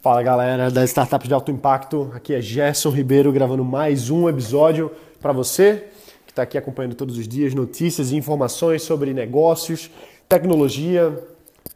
Fala 0.00 0.22
galera 0.22 0.70
das 0.70 0.90
startups 0.90 1.26
de 1.26 1.34
alto 1.34 1.50
impacto, 1.50 2.08
aqui 2.14 2.32
é 2.32 2.40
Gerson 2.40 2.90
Ribeiro 2.90 3.32
gravando 3.32 3.64
mais 3.64 4.10
um 4.10 4.28
episódio 4.28 4.92
para 5.20 5.32
você 5.32 5.88
que 6.24 6.30
está 6.30 6.42
aqui 6.42 6.56
acompanhando 6.56 6.94
todos 6.94 7.18
os 7.18 7.26
dias 7.26 7.52
notícias 7.52 8.12
e 8.12 8.16
informações 8.16 8.82
sobre 8.82 9.12
negócios, 9.12 9.90
tecnologia, 10.28 11.18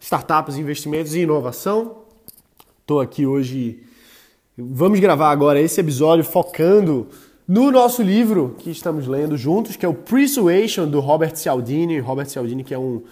startups, 0.00 0.56
investimentos 0.56 1.16
e 1.16 1.22
inovação. 1.22 1.96
Estou 2.82 3.00
aqui 3.00 3.26
hoje, 3.26 3.82
vamos 4.56 5.00
gravar 5.00 5.32
agora 5.32 5.60
esse 5.60 5.80
episódio 5.80 6.24
focando 6.24 7.08
no 7.48 7.72
nosso 7.72 8.04
livro 8.04 8.54
que 8.56 8.70
estamos 8.70 9.08
lendo 9.08 9.36
juntos, 9.36 9.74
que 9.74 9.84
é 9.84 9.88
o 9.88 9.94
Persuasion 9.94 10.88
do 10.88 11.00
Robert 11.00 11.34
Cialdini. 11.34 11.98
Robert 11.98 12.28
Cialdini 12.28 12.62
que 12.62 12.72
é 12.72 12.78
um 12.78 13.02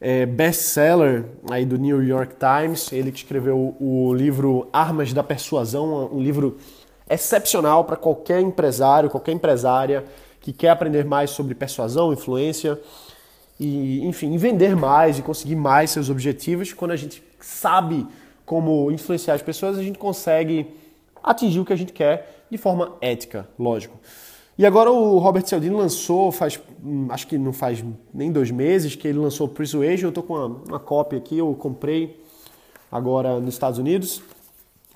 é, 0.00 0.24
best-seller 0.26 1.24
aí 1.50 1.64
do 1.64 1.76
New 1.76 2.02
York 2.02 2.36
Times, 2.36 2.92
ele 2.92 3.10
que 3.10 3.18
escreveu 3.18 3.76
o 3.80 4.14
livro 4.14 4.68
Armas 4.72 5.12
da 5.12 5.22
Persuasão, 5.22 6.10
um 6.12 6.20
livro 6.20 6.56
excepcional 7.10 7.84
para 7.84 7.96
qualquer 7.96 8.40
empresário, 8.40 9.10
qualquer 9.10 9.32
empresária 9.32 10.04
que 10.40 10.52
quer 10.52 10.70
aprender 10.70 11.04
mais 11.04 11.30
sobre 11.30 11.54
persuasão, 11.54 12.12
influência 12.12 12.80
e, 13.58 14.06
enfim, 14.06 14.36
vender 14.36 14.76
mais 14.76 15.18
e 15.18 15.22
conseguir 15.22 15.56
mais 15.56 15.90
seus 15.90 16.10
objetivos. 16.10 16.72
Quando 16.72 16.92
a 16.92 16.96
gente 16.96 17.22
sabe 17.40 18.06
como 18.46 18.90
influenciar 18.92 19.34
as 19.34 19.42
pessoas, 19.42 19.76
a 19.78 19.82
gente 19.82 19.98
consegue 19.98 20.66
atingir 21.22 21.60
o 21.60 21.64
que 21.64 21.72
a 21.72 21.76
gente 21.76 21.92
quer 21.92 22.44
de 22.50 22.56
forma 22.56 22.96
ética, 23.00 23.48
lógico. 23.58 23.98
E 24.58 24.66
agora 24.66 24.90
o 24.90 25.18
Robert 25.18 25.46
Cialdini 25.46 25.72
lançou, 25.72 26.32
faz, 26.32 26.60
hum, 26.84 27.06
acho 27.10 27.28
que 27.28 27.38
não 27.38 27.52
faz 27.52 27.84
nem 28.12 28.32
dois 28.32 28.50
meses, 28.50 28.96
que 28.96 29.06
ele 29.06 29.18
lançou 29.18 29.46
Persuasion. 29.46 30.06
Eu 30.06 30.08
estou 30.08 30.24
com 30.24 30.34
uma, 30.34 30.46
uma 30.46 30.80
cópia 30.80 31.16
aqui, 31.16 31.38
eu 31.38 31.54
comprei 31.54 32.20
agora 32.90 33.38
nos 33.38 33.54
Estados 33.54 33.78
Unidos. 33.78 34.20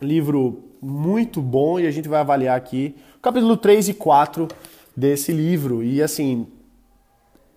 Livro 0.00 0.64
muito 0.82 1.40
bom 1.40 1.78
e 1.78 1.86
a 1.86 1.92
gente 1.92 2.08
vai 2.08 2.18
avaliar 2.18 2.56
aqui 2.56 2.96
o 3.18 3.20
capítulo 3.20 3.56
3 3.56 3.90
e 3.90 3.94
4 3.94 4.48
desse 4.96 5.30
livro. 5.30 5.80
E 5.84 6.02
assim, 6.02 6.48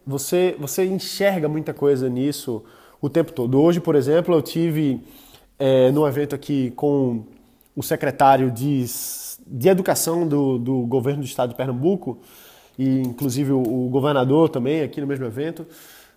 você, 0.06 0.56
você 0.60 0.86
enxerga 0.86 1.50
muita 1.50 1.74
coisa 1.74 2.08
nisso 2.08 2.64
o 3.02 3.10
tempo 3.10 3.34
todo. 3.34 3.60
Hoje, 3.60 3.80
por 3.80 3.96
exemplo, 3.96 4.36
eu 4.36 4.44
tive 4.44 5.02
é, 5.58 5.92
num 5.92 6.08
evento 6.08 6.36
aqui 6.36 6.72
com 6.76 7.24
o 7.76 7.82
secretário 7.82 8.52
de 8.52 8.86
de 9.46 9.70
educação 9.70 10.28
do, 10.28 10.58
do 10.58 10.82
governo 10.82 11.22
do 11.22 11.26
estado 11.26 11.50
de 11.50 11.56
Pernambuco, 11.56 12.20
e 12.78 13.02
inclusive 13.02 13.52
o, 13.52 13.62
o 13.62 13.90
governador 13.90 14.50
também, 14.50 14.82
aqui 14.82 15.00
no 15.00 15.08
mesmo 15.08 15.26
evento, 15.26 15.66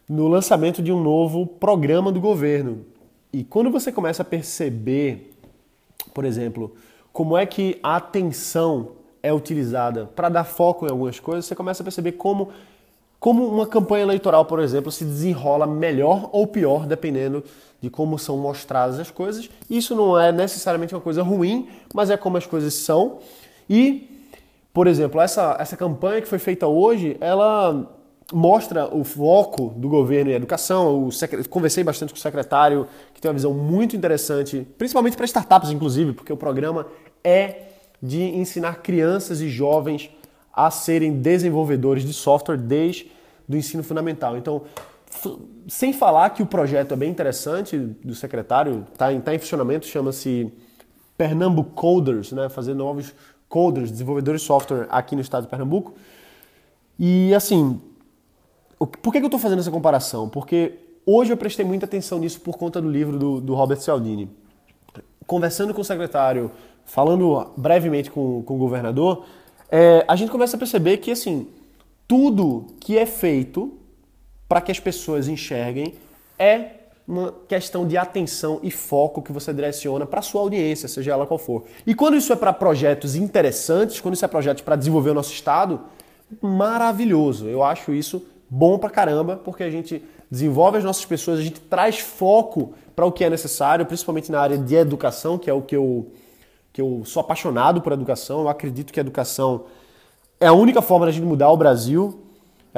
no 0.08 0.26
lançamento 0.26 0.82
de 0.82 0.90
um 0.90 1.02
novo 1.02 1.46
programa 1.46 2.10
do 2.10 2.20
governo. 2.20 2.86
E 3.32 3.44
quando 3.44 3.70
você 3.70 3.92
começa 3.92 4.22
a 4.22 4.24
perceber, 4.24 5.34
por 6.14 6.24
exemplo, 6.24 6.74
como 7.12 7.36
é 7.36 7.44
que 7.44 7.78
a 7.82 7.96
atenção 7.96 8.92
é 9.22 9.32
utilizada 9.32 10.06
para 10.06 10.28
dar 10.28 10.44
foco 10.44 10.86
em 10.86 10.90
algumas 10.90 11.20
coisas, 11.20 11.44
você 11.44 11.54
começa 11.54 11.82
a 11.82 11.84
perceber 11.84 12.12
como, 12.12 12.48
como 13.20 13.46
uma 13.46 13.66
campanha 13.66 14.04
eleitoral, 14.04 14.44
por 14.46 14.60
exemplo, 14.60 14.90
se 14.90 15.04
desenrola 15.04 15.66
melhor 15.66 16.30
ou 16.32 16.46
pior, 16.46 16.86
dependendo 16.86 17.44
de 17.80 17.88
como 17.88 18.18
são 18.18 18.36
mostradas 18.36 18.98
as 18.98 19.10
coisas. 19.10 19.48
Isso 19.68 19.94
não 19.94 20.18
é 20.18 20.32
necessariamente 20.32 20.94
uma 20.94 21.00
coisa 21.00 21.22
ruim, 21.22 21.68
mas 21.94 22.10
é 22.10 22.16
como 22.16 22.36
as 22.36 22.46
coisas 22.46 22.74
são. 22.74 23.18
E, 23.68 24.26
por 24.72 24.86
exemplo, 24.86 25.20
essa, 25.20 25.56
essa 25.58 25.76
campanha 25.76 26.20
que 26.20 26.28
foi 26.28 26.38
feita 26.38 26.66
hoje, 26.66 27.16
ela 27.20 27.94
mostra 28.32 28.94
o 28.94 29.04
foco 29.04 29.72
do 29.76 29.88
governo 29.88 30.30
em 30.30 30.34
educação. 30.34 31.08
O. 31.08 31.10
Conversei 31.48 31.82
bastante 31.82 32.12
com 32.12 32.18
o 32.18 32.20
secretário, 32.20 32.86
que 33.14 33.20
tem 33.20 33.28
uma 33.28 33.34
visão 33.34 33.54
muito 33.54 33.96
interessante, 33.96 34.66
principalmente 34.76 35.16
para 35.16 35.24
startups, 35.24 35.70
inclusive, 35.70 36.12
porque 36.12 36.32
o 36.32 36.36
programa 36.36 36.86
é 37.24 37.62
de 38.02 38.22
ensinar 38.22 38.82
crianças 38.82 39.40
e 39.40 39.48
jovens 39.48 40.10
a 40.52 40.70
serem 40.70 41.20
desenvolvedores 41.20 42.04
de 42.04 42.12
software 42.12 42.56
desde 42.56 43.10
o 43.48 43.56
ensino 43.56 43.82
fundamental. 43.82 44.36
Então, 44.36 44.62
sem 45.66 45.92
falar 45.92 46.30
que 46.30 46.42
o 46.42 46.46
projeto 46.46 46.92
é 46.94 46.96
bem 46.96 47.10
interessante 47.10 47.76
do 47.76 48.14
secretário, 48.14 48.86
está 48.92 49.12
em, 49.12 49.20
tá 49.20 49.34
em 49.34 49.38
funcionamento, 49.38 49.86
chama-se 49.86 50.52
Pernambuco 51.16 51.70
Coders, 51.70 52.32
né? 52.32 52.48
fazer 52.48 52.74
novos 52.74 53.14
coders, 53.48 53.90
desenvolvedores 53.90 54.42
de 54.42 54.46
software 54.46 54.86
aqui 54.90 55.14
no 55.14 55.22
estado 55.22 55.44
de 55.44 55.48
Pernambuco. 55.48 55.94
E 56.98 57.34
assim, 57.34 57.80
por 58.78 59.12
que 59.12 59.18
eu 59.18 59.24
estou 59.24 59.40
fazendo 59.40 59.60
essa 59.60 59.70
comparação? 59.70 60.28
Porque 60.28 60.78
hoje 61.06 61.32
eu 61.32 61.36
prestei 61.36 61.64
muita 61.64 61.86
atenção 61.86 62.18
nisso 62.18 62.40
por 62.40 62.56
conta 62.56 62.80
do 62.80 62.90
livro 62.90 63.18
do, 63.18 63.40
do 63.40 63.54
Robert 63.54 63.80
Cialdini. 63.80 64.30
Conversando 65.26 65.72
com 65.72 65.80
o 65.80 65.84
secretário, 65.84 66.50
falando 66.84 67.50
brevemente 67.56 68.10
com, 68.10 68.42
com 68.42 68.54
o 68.54 68.58
governador, 68.58 69.24
é, 69.70 70.04
a 70.08 70.16
gente 70.16 70.30
começa 70.30 70.56
a 70.56 70.58
perceber 70.58 70.98
que 70.98 71.10
assim, 71.10 71.48
tudo 72.06 72.66
que 72.80 72.96
é 72.96 73.06
feito 73.06 73.77
para 74.48 74.60
que 74.60 74.72
as 74.72 74.80
pessoas 74.80 75.28
enxerguem 75.28 75.94
é 76.38 76.70
uma 77.06 77.34
questão 77.48 77.86
de 77.86 77.96
atenção 77.96 78.60
e 78.62 78.70
foco 78.70 79.22
que 79.22 79.32
você 79.32 79.52
direciona 79.52 80.04
para 80.04 80.20
a 80.20 80.22
sua 80.22 80.42
audiência, 80.42 80.88
seja 80.88 81.12
ela 81.12 81.26
qual 81.26 81.38
for. 81.38 81.64
E 81.86 81.94
quando 81.94 82.16
isso 82.16 82.32
é 82.32 82.36
para 82.36 82.52
projetos 82.52 83.14
interessantes, 83.14 84.00
quando 84.00 84.14
isso 84.14 84.24
é 84.24 84.28
projetos 84.28 84.62
para 84.62 84.76
desenvolver 84.76 85.10
o 85.10 85.14
nosso 85.14 85.32
estado, 85.32 85.80
maravilhoso. 86.40 87.48
Eu 87.48 87.62
acho 87.62 87.92
isso 87.92 88.22
bom 88.48 88.78
pra 88.78 88.90
caramba, 88.90 89.36
porque 89.36 89.62
a 89.62 89.70
gente 89.70 90.02
desenvolve 90.30 90.78
as 90.78 90.84
nossas 90.84 91.04
pessoas, 91.04 91.38
a 91.38 91.42
gente 91.42 91.60
traz 91.60 91.98
foco 91.98 92.74
para 92.94 93.06
o 93.06 93.12
que 93.12 93.24
é 93.24 93.30
necessário, 93.30 93.86
principalmente 93.86 94.30
na 94.30 94.40
área 94.40 94.58
de 94.58 94.74
educação, 94.74 95.38
que 95.38 95.48
é 95.48 95.52
o 95.52 95.62
que 95.62 95.76
eu, 95.76 96.10
que 96.72 96.80
eu 96.80 97.02
sou 97.06 97.20
apaixonado 97.20 97.80
por 97.80 97.92
educação. 97.92 98.40
Eu 98.40 98.48
acredito 98.50 98.92
que 98.92 99.00
a 99.00 99.02
educação 99.02 99.64
é 100.38 100.46
a 100.46 100.52
única 100.52 100.82
forma 100.82 101.06
da 101.06 101.12
gente 101.12 101.24
mudar 101.24 101.50
o 101.50 101.56
Brasil 101.56 102.27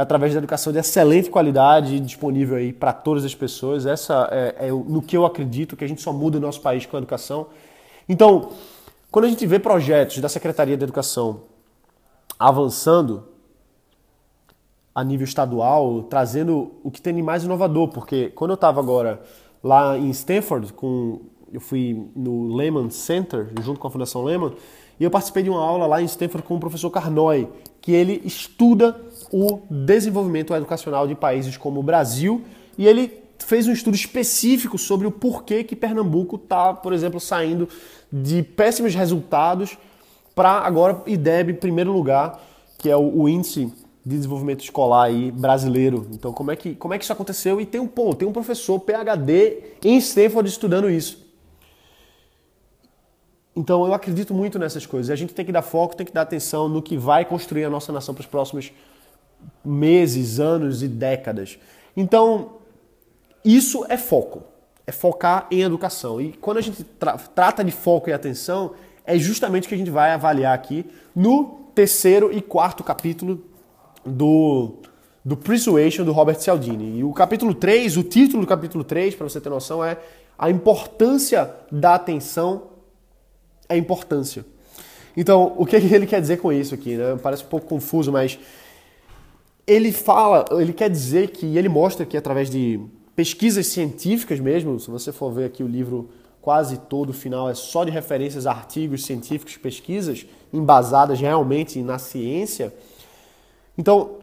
é 0.01 0.03
através 0.03 0.33
da 0.33 0.39
educação 0.39 0.73
de 0.73 0.79
excelente 0.79 1.29
qualidade 1.29 2.01
disponível 2.01 2.57
aí 2.57 2.73
para 2.73 2.93
todas 2.93 3.23
as 3.23 3.35
pessoas. 3.35 3.85
Essa 3.85 4.29
é, 4.33 4.69
é, 4.69 4.71
no 4.71 5.03
que 5.03 5.15
eu 5.15 5.27
acredito 5.27 5.77
que 5.77 5.85
a 5.85 5.87
gente 5.87 6.01
só 6.01 6.11
muda 6.13 6.39
o 6.39 6.41
nosso 6.41 6.63
país 6.63 6.87
com 6.87 6.97
a 6.97 6.99
educação. 6.99 7.49
Então, 8.09 8.51
quando 9.11 9.27
a 9.27 9.29
gente 9.29 9.47
vê 9.47 9.59
projetos 9.59 10.19
da 10.19 10.29
Secretaria 10.29 10.77
de 10.77 10.83
Educação 10.83 11.43
avançando 12.39 13.29
a 14.95 15.05
nível 15.05 15.25
estadual, 15.25 16.05
trazendo 16.05 16.73
o 16.83 16.91
que 16.91 17.03
tem 17.03 17.15
de 17.15 17.23
mais 17.23 17.45
inovador, 17.45 17.89
porque 17.89 18.31
quando 18.31 18.53
eu 18.53 18.55
estava 18.55 18.81
agora 18.81 19.21
lá 19.63 19.99
em 19.99 20.09
Stanford, 20.11 20.73
com, 20.73 21.21
eu 21.53 21.61
fui 21.61 22.11
no 22.17 22.55
Lehman 22.55 22.89
Center, 22.89 23.51
junto 23.63 23.79
com 23.79 23.87
a 23.87 23.91
Fundação 23.91 24.25
Lehman, 24.25 24.55
e 25.01 25.05
eu 25.05 25.11
participei 25.11 25.43
de 25.43 25.49
uma 25.49 25.65
aula 25.65 25.87
lá 25.87 26.03
em 26.03 26.05
Stanford 26.05 26.47
com 26.47 26.57
o 26.57 26.61
professor 26.61 26.91
Carnoy, 26.91 27.49
que 27.81 27.91
ele 27.91 28.21
estuda 28.23 29.01
o 29.33 29.61
desenvolvimento 29.71 30.55
educacional 30.55 31.09
de 31.09 31.15
países 31.15 31.57
como 31.57 31.81
o 31.81 31.83
Brasil 31.83 32.45
e 32.77 32.87
ele 32.87 33.19
fez 33.39 33.67
um 33.67 33.73
estudo 33.73 33.95
específico 33.95 34.77
sobre 34.77 35.07
o 35.07 35.11
porquê 35.11 35.65
que 35.65 35.75
Pernambuco 35.75 36.37
está, 36.37 36.75
por 36.75 36.93
exemplo, 36.93 37.19
saindo 37.19 37.67
de 38.13 38.43
péssimos 38.43 38.95
resultados 38.95 39.79
para 40.35 40.51
agora 40.59 41.03
IDEB 41.07 41.55
primeiro 41.55 41.93
lugar, 41.93 42.39
que 42.77 42.91
é 42.91 42.97
o, 42.97 43.23
o, 43.23 43.29
índice 43.29 43.73
de 44.05 44.17
desenvolvimento 44.17 44.63
escolar 44.63 45.05
aí 45.05 45.31
brasileiro. 45.31 46.07
Então, 46.13 46.33
como 46.33 46.51
é 46.51 46.57
que 46.57 46.75
como 46.75 46.93
é 46.93 46.99
que 46.99 47.05
isso 47.05 47.13
aconteceu? 47.13 47.59
E 47.61 47.65
tem 47.65 47.81
um 47.81 47.87
pô, 47.87 48.15
tem 48.15 48.29
um 48.29 48.33
professor 48.33 48.79
PhD 48.79 49.63
em 49.83 49.97
Stanford 49.97 50.49
estudando 50.49 50.91
isso. 50.91 51.30
Então, 53.61 53.85
eu 53.85 53.93
acredito 53.93 54.33
muito 54.33 54.59
nessas 54.59 54.87
coisas. 54.87 55.11
A 55.11 55.17
gente 55.17 55.35
tem 55.35 55.45
que 55.45 55.53
dar 55.53 55.61
foco, 55.61 55.95
tem 55.95 56.07
que 56.07 56.13
dar 56.15 56.23
atenção 56.23 56.67
no 56.67 56.81
que 56.81 56.97
vai 56.97 57.27
construir 57.27 57.63
a 57.65 57.69
nossa 57.69 57.93
nação 57.93 58.15
para 58.15 58.23
os 58.23 58.27
próximos 58.27 58.73
meses, 59.63 60.41
anos 60.41 60.83
e 60.83 60.89
décadas. 60.89 61.59
Então, 61.95 62.53
isso 63.45 63.85
é 63.91 63.99
foco. 63.99 64.45
É 64.87 64.93
focar 64.93 65.47
em 65.51 65.61
educação. 65.61 66.19
E 66.23 66.33
quando 66.33 66.57
a 66.57 66.63
gente 66.63 66.83
tra 66.83 67.19
trata 67.19 67.63
de 67.63 67.71
foco 67.71 68.09
e 68.09 68.15
atenção, 68.15 68.73
é 69.05 69.19
justamente 69.19 69.67
o 69.67 69.69
que 69.69 69.75
a 69.75 69.79
gente 69.79 69.91
vai 69.91 70.13
avaliar 70.13 70.55
aqui 70.55 70.87
no 71.15 71.61
terceiro 71.75 72.33
e 72.33 72.41
quarto 72.41 72.83
capítulo 72.83 73.45
do, 74.03 74.77
do 75.23 75.37
Persuasion 75.37 76.07
do 76.07 76.13
Robert 76.13 76.41
Cialdini. 76.41 77.01
E 77.01 77.05
o 77.05 77.13
capítulo 77.13 77.55
3, 77.55 77.99
o 77.99 78.03
título 78.05 78.41
do 78.41 78.47
capítulo 78.47 78.85
3, 78.85 79.15
para 79.15 79.29
você 79.29 79.39
ter 79.39 79.51
noção, 79.51 79.85
é 79.85 79.99
a 80.39 80.49
importância 80.49 81.55
da 81.71 81.97
atenção 81.97 82.70
é 83.71 83.79
importância. 83.79 84.45
Então, 85.17 85.55
o 85.57 85.65
que 85.65 85.77
ele 85.77 86.07
quer 86.07 86.21
dizer 86.21 86.39
com 86.39 86.53
isso 86.53 86.75
aqui? 86.75 86.97
Né? 86.97 87.19
Parece 87.23 87.45
um 87.45 87.47
pouco 87.47 87.67
confuso, 87.67 88.13
mas 88.13 88.39
ele 89.67 89.93
fala, 89.93 90.45
ele 90.61 90.73
quer 90.73 90.91
dizer 90.91 91.31
que 91.31 91.57
ele 91.57 91.69
mostra 91.69 92.05
que 92.05 92.17
através 92.17 92.51
de 92.51 92.81
pesquisas 93.15 93.67
científicas 93.69 94.41
mesmo, 94.41 94.79
se 94.79 94.91
você 94.91 95.13
for 95.13 95.33
ver 95.33 95.45
aqui 95.45 95.63
o 95.63 95.69
livro 95.69 96.11
quase 96.41 96.79
todo 96.79 97.13
final 97.13 97.51
é 97.51 97.55
só 97.55 97.85
de 97.85 97.91
referências 97.91 98.47
a 98.47 98.51
artigos 98.51 99.05
científicos, 99.05 99.57
pesquisas 99.57 100.27
embasadas 100.53 101.21
realmente 101.21 101.83
na 101.83 101.99
ciência. 101.99 102.75
Então, 103.77 104.17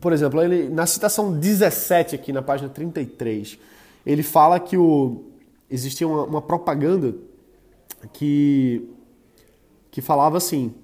por 0.00 0.12
exemplo, 0.12 0.40
ele, 0.42 0.68
na 0.68 0.86
citação 0.86 1.32
17 1.32 2.14
aqui 2.14 2.32
na 2.32 2.42
página 2.42 2.68
33, 2.68 3.58
ele 4.04 4.22
fala 4.22 4.60
que 4.60 4.76
o, 4.76 5.24
existia 5.70 6.06
uma, 6.06 6.24
uma 6.24 6.42
propaganda 6.42 7.14
que, 8.08 8.88
que 9.90 10.00
falava 10.00 10.36
assim: 10.36 10.74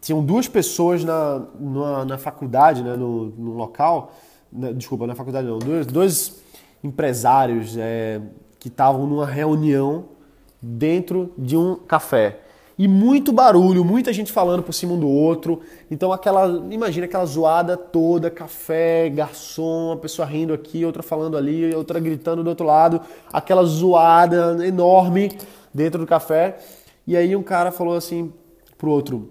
tinham 0.00 0.24
duas 0.24 0.46
pessoas 0.46 1.02
na, 1.02 1.42
na, 1.58 2.04
na 2.04 2.18
faculdade, 2.18 2.82
né, 2.82 2.94
no, 2.94 3.26
no 3.30 3.54
local, 3.54 4.12
na, 4.52 4.72
desculpa, 4.72 5.06
na 5.06 5.14
faculdade 5.14 5.46
não, 5.46 5.58
dois, 5.58 5.86
dois 5.86 6.42
empresários 6.82 7.76
é, 7.78 8.20
que 8.58 8.68
estavam 8.68 9.06
numa 9.06 9.26
reunião 9.26 10.04
dentro 10.60 11.32
de 11.38 11.56
um 11.56 11.76
café. 11.76 12.40
E 12.76 12.88
muito 12.88 13.32
barulho, 13.32 13.84
muita 13.84 14.12
gente 14.12 14.32
falando 14.32 14.62
por 14.62 14.72
cima 14.72 14.94
um 14.94 14.98
do 14.98 15.08
outro. 15.08 15.60
Então 15.90 16.12
aquela, 16.12 16.48
imagina 16.70 17.06
aquela 17.06 17.24
zoada 17.24 17.76
toda, 17.76 18.30
café, 18.30 19.08
garçom, 19.08 19.86
uma 19.86 19.96
pessoa 19.96 20.26
rindo 20.26 20.52
aqui, 20.52 20.84
outra 20.84 21.02
falando 21.02 21.36
ali, 21.36 21.72
outra 21.74 22.00
gritando 22.00 22.42
do 22.42 22.50
outro 22.50 22.66
lado, 22.66 23.00
aquela 23.32 23.64
zoada 23.64 24.66
enorme 24.66 25.30
dentro 25.74 25.98
do 25.98 26.06
café. 26.06 26.58
E 27.06 27.16
aí 27.16 27.34
um 27.34 27.42
cara 27.42 27.72
falou 27.72 27.96
assim 27.96 28.32
pro 28.78 28.90
outro: 28.90 29.30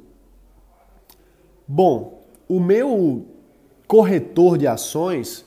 "Bom, 1.67 2.23
o 2.47 2.59
meu 2.59 3.25
corretor 3.87 4.57
de 4.57 4.67
ações 4.67 5.45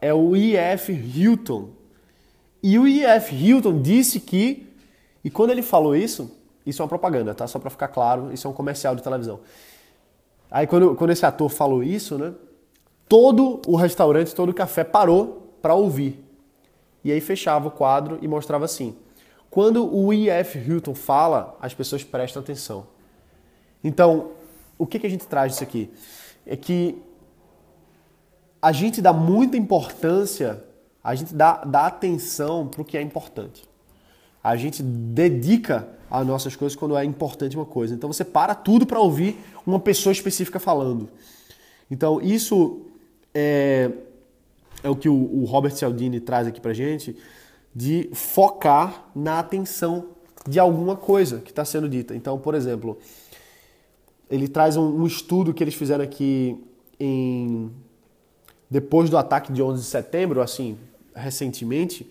é 0.00 0.12
o 0.12 0.34
IF 0.34 0.92
Hilton. 0.92 1.70
E 2.62 2.78
o 2.78 2.86
IF 2.86 3.34
Hilton 3.34 3.80
disse 3.80 4.20
que 4.20 4.68
e 5.24 5.30
quando 5.30 5.50
ele 5.50 5.62
falou 5.62 5.94
isso, 5.94 6.36
isso 6.66 6.82
é 6.82 6.84
uma 6.84 6.88
propaganda, 6.88 7.34
tá? 7.34 7.46
Só 7.46 7.58
para 7.58 7.70
ficar 7.70 7.88
claro, 7.88 8.32
isso 8.32 8.46
é 8.46 8.50
um 8.50 8.52
comercial 8.52 8.94
de 8.96 9.02
televisão. 9.02 9.40
Aí 10.50 10.66
quando, 10.66 10.94
quando 10.94 11.10
esse 11.10 11.24
ator 11.24 11.48
falou 11.48 11.82
isso, 11.82 12.18
né? 12.18 12.34
Todo 13.08 13.60
o 13.66 13.76
restaurante, 13.76 14.34
todo 14.34 14.50
o 14.50 14.54
café 14.54 14.84
parou 14.84 15.54
para 15.60 15.74
ouvir. 15.74 16.24
E 17.04 17.12
aí 17.12 17.20
fechava 17.20 17.68
o 17.68 17.70
quadro 17.70 18.18
e 18.20 18.28
mostrava 18.28 18.64
assim. 18.64 18.96
Quando 19.52 19.94
o 19.94 20.14
E.F. 20.14 20.58
Hilton 20.58 20.94
fala, 20.94 21.58
as 21.60 21.74
pessoas 21.74 22.02
prestam 22.02 22.40
atenção. 22.40 22.86
Então, 23.84 24.30
o 24.78 24.86
que, 24.86 24.98
que 24.98 25.06
a 25.06 25.10
gente 25.10 25.26
traz 25.26 25.52
disso 25.52 25.62
aqui? 25.62 25.90
É 26.46 26.56
que 26.56 26.96
a 28.62 28.72
gente 28.72 29.02
dá 29.02 29.12
muita 29.12 29.58
importância, 29.58 30.64
a 31.04 31.14
gente 31.14 31.34
dá, 31.34 31.62
dá 31.66 31.84
atenção 31.86 32.66
para 32.66 32.80
o 32.80 32.84
que 32.84 32.96
é 32.96 33.02
importante. 33.02 33.68
A 34.42 34.56
gente 34.56 34.82
dedica 34.82 35.86
as 36.10 36.26
nossas 36.26 36.56
coisas 36.56 36.74
quando 36.74 36.96
é 36.96 37.04
importante 37.04 37.54
uma 37.54 37.66
coisa. 37.66 37.92
Então 37.92 38.10
você 38.10 38.24
para 38.24 38.54
tudo 38.54 38.86
para 38.86 39.00
ouvir 39.00 39.38
uma 39.66 39.78
pessoa 39.78 40.14
específica 40.14 40.58
falando. 40.58 41.10
Então 41.90 42.22
isso 42.22 42.86
é, 43.34 43.90
é 44.82 44.88
o 44.88 44.96
que 44.96 45.10
o, 45.10 45.14
o 45.14 45.44
Robert 45.44 45.74
Cialdini 45.74 46.20
traz 46.20 46.46
aqui 46.46 46.58
para 46.58 46.72
gente, 46.72 47.14
de 47.74 48.10
focar 48.12 49.06
na 49.14 49.38
atenção 49.38 50.08
de 50.46 50.58
alguma 50.58 50.96
coisa 50.96 51.38
que 51.38 51.50
está 51.50 51.64
sendo 51.64 51.88
dita. 51.88 52.14
Então, 52.14 52.38
por 52.38 52.54
exemplo, 52.54 52.98
ele 54.30 54.48
traz 54.48 54.76
um, 54.76 55.02
um, 55.02 55.06
estudo 55.06 55.54
que 55.54 55.62
eles 55.62 55.74
fizeram 55.74 56.04
aqui 56.04 56.62
em 56.98 57.70
depois 58.70 59.10
do 59.10 59.18
ataque 59.18 59.52
de 59.52 59.62
11 59.62 59.82
de 59.82 59.86
setembro, 59.86 60.40
assim, 60.40 60.78
recentemente. 61.14 62.10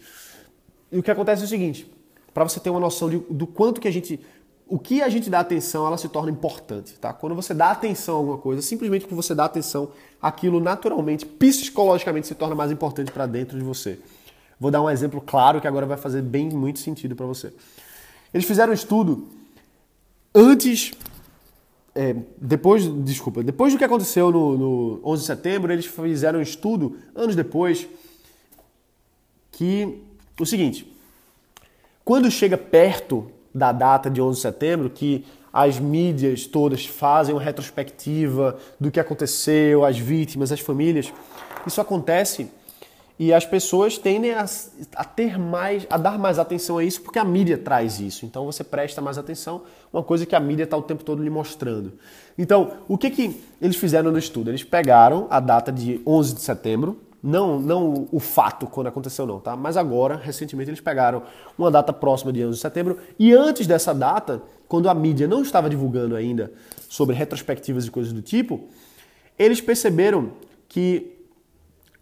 E 0.92 1.00
o 1.00 1.04
que 1.04 1.10
acontece 1.10 1.42
é 1.42 1.46
o 1.46 1.48
seguinte: 1.48 1.92
para 2.34 2.44
você 2.44 2.60
ter 2.60 2.69
uma 2.69 2.80
noção 2.80 3.10
de, 3.10 3.18
do 3.30 3.48
quanto 3.48 3.81
que 3.81 3.88
a 3.88 3.92
gente. 3.92 4.19
O 4.68 4.80
que 4.80 5.02
a 5.02 5.10
gente 5.10 5.30
dá 5.30 5.42
atenção, 5.42 5.86
ela 5.86 5.98
se 5.98 6.07
torna 6.07 6.31
importante, 6.31 6.94
tá? 6.94 7.12
Quando 7.12 7.36
você 7.36 7.54
dá 7.54 7.72
atenção 7.72 8.16
a 8.16 8.18
alguma 8.19 8.38
coisa, 8.38 8.62
simplesmente 8.62 9.06
por 9.06 9.16
você 9.16 9.36
dar 9.36 9.44
atenção, 9.44 9.92
aquilo 10.22 10.62
naturalmente, 10.62 11.25
psicologicamente 11.25 12.25
se 12.25 12.36
torna 12.36 12.56
mais 12.56 12.72
importante 12.72 13.12
para 13.12 13.25
dentro 13.25 13.57
de 13.57 13.66
você. 13.66 14.00
Vou 14.62 14.69
dar 14.69 14.80
um 14.80 14.88
exemplo 14.88 15.19
claro 15.19 15.60
que 15.60 15.68
agora 15.68 15.88
vai 15.88 15.98
fazer 15.98 16.22
bem 16.22 16.48
muito 16.48 16.78
sentido 16.78 17.16
para 17.16 17.25
você. 17.25 17.52
Eles 18.31 18.46
fizeram 18.46 18.69
um 18.69 18.75
estudo 18.75 19.28
antes 20.36 20.92
é, 21.96 22.16
depois, 22.38 22.86
desculpa, 23.04 23.42
depois 23.42 23.74
do 23.74 23.80
que 23.80 23.84
aconteceu 23.84 24.31
no, 24.31 24.58
no 24.60 25.02
11 25.04 25.22
de 25.22 25.25
setembro, 25.25 25.74
eles 25.74 25.88
fizeram 25.88 26.38
um 26.38 26.44
estudo 26.44 26.96
anos 27.16 27.36
depois 27.36 27.88
que 29.52 30.04
o 30.40 30.46
seguinte, 30.46 30.96
quando 32.06 32.30
chega 32.30 32.56
perto 32.56 33.31
da 33.54 33.72
data 33.72 34.12
de 34.12 34.22
11 34.22 34.36
de 34.36 34.42
setembro, 34.44 34.90
que 34.92 35.25
as 35.52 35.80
mídias 35.80 36.46
todas 36.46 36.86
fazem 36.86 37.34
uma 37.34 37.42
retrospectiva 37.42 38.60
do 38.80 38.92
que 38.92 39.00
aconteceu, 39.00 39.84
as 39.84 39.98
vítimas, 39.98 40.52
as 40.52 40.60
famílias, 40.60 41.12
isso 41.66 41.81
acontece 41.81 42.52
e 43.21 43.31
as 43.31 43.45
pessoas 43.45 44.00
tendem 44.00 44.31
a, 44.31 44.44
a, 44.95 45.03
ter 45.03 45.38
mais, 45.38 45.85
a 45.91 45.97
dar 46.00 46.18
mais 46.18 46.39
atenção 46.39 46.79
a 46.79 46.83
isso 46.83 47.03
porque 47.03 47.19
a 47.19 47.23
mídia 47.23 47.56
traz 47.56 48.00
isso. 48.00 48.25
Então 48.25 48.47
você 48.47 48.63
presta 48.63 49.00
mais 49.00 49.15
atenção, 49.15 49.62
uma 49.94 50.01
coisa 50.01 50.25
que 50.25 50.35
a 50.35 50.39
mídia 50.39 50.63
está 50.63 50.75
o 50.75 50.81
tempo 50.81 51.03
todo 51.03 51.21
lhe 51.21 51.29
mostrando. 51.29 51.94
Então, 52.35 52.77
o 52.88 52.97
que, 52.97 53.12
que 53.12 53.39
eles 53.62 53.75
fizeram 53.75 54.12
no 54.12 54.18
estudo? 54.18 54.50
Eles 54.50 54.63
pegaram 54.63 55.27
a 55.29 55.39
data 55.39 55.71
de 55.71 56.01
11 56.03 56.33
de 56.33 56.41
setembro, 56.41 56.97
não, 57.21 57.59
não 57.59 58.07
o 58.12 58.19
fato 58.19 58.65
quando 58.65 58.88
aconteceu 58.88 59.27
não, 59.27 59.39
tá? 59.39 59.56
Mas 59.56 59.77
agora, 59.77 60.15
recentemente, 60.15 60.71
eles 60.71 60.81
pegaram 60.81 61.21
uma 61.56 61.69
data 61.69 61.94
próxima 61.94 62.33
de 62.33 62.44
11 62.44 62.56
de 62.56 62.59
setembro 62.59 62.97
e 63.19 63.31
antes 63.33 63.68
dessa 63.68 63.94
data, 63.94 64.41
quando 64.68 64.89
a 64.89 64.95
mídia 64.95 65.27
não 65.27 65.44
estava 65.44 65.69
divulgando 65.69 66.15
ainda 66.15 66.51
sobre 66.89 67.15
retrospectivas 67.15 67.85
e 67.85 67.91
coisas 67.91 68.13
do 68.13 68.23
tipo, 68.23 68.62
eles 69.38 69.62
perceberam 69.62 70.31
que 70.68 71.19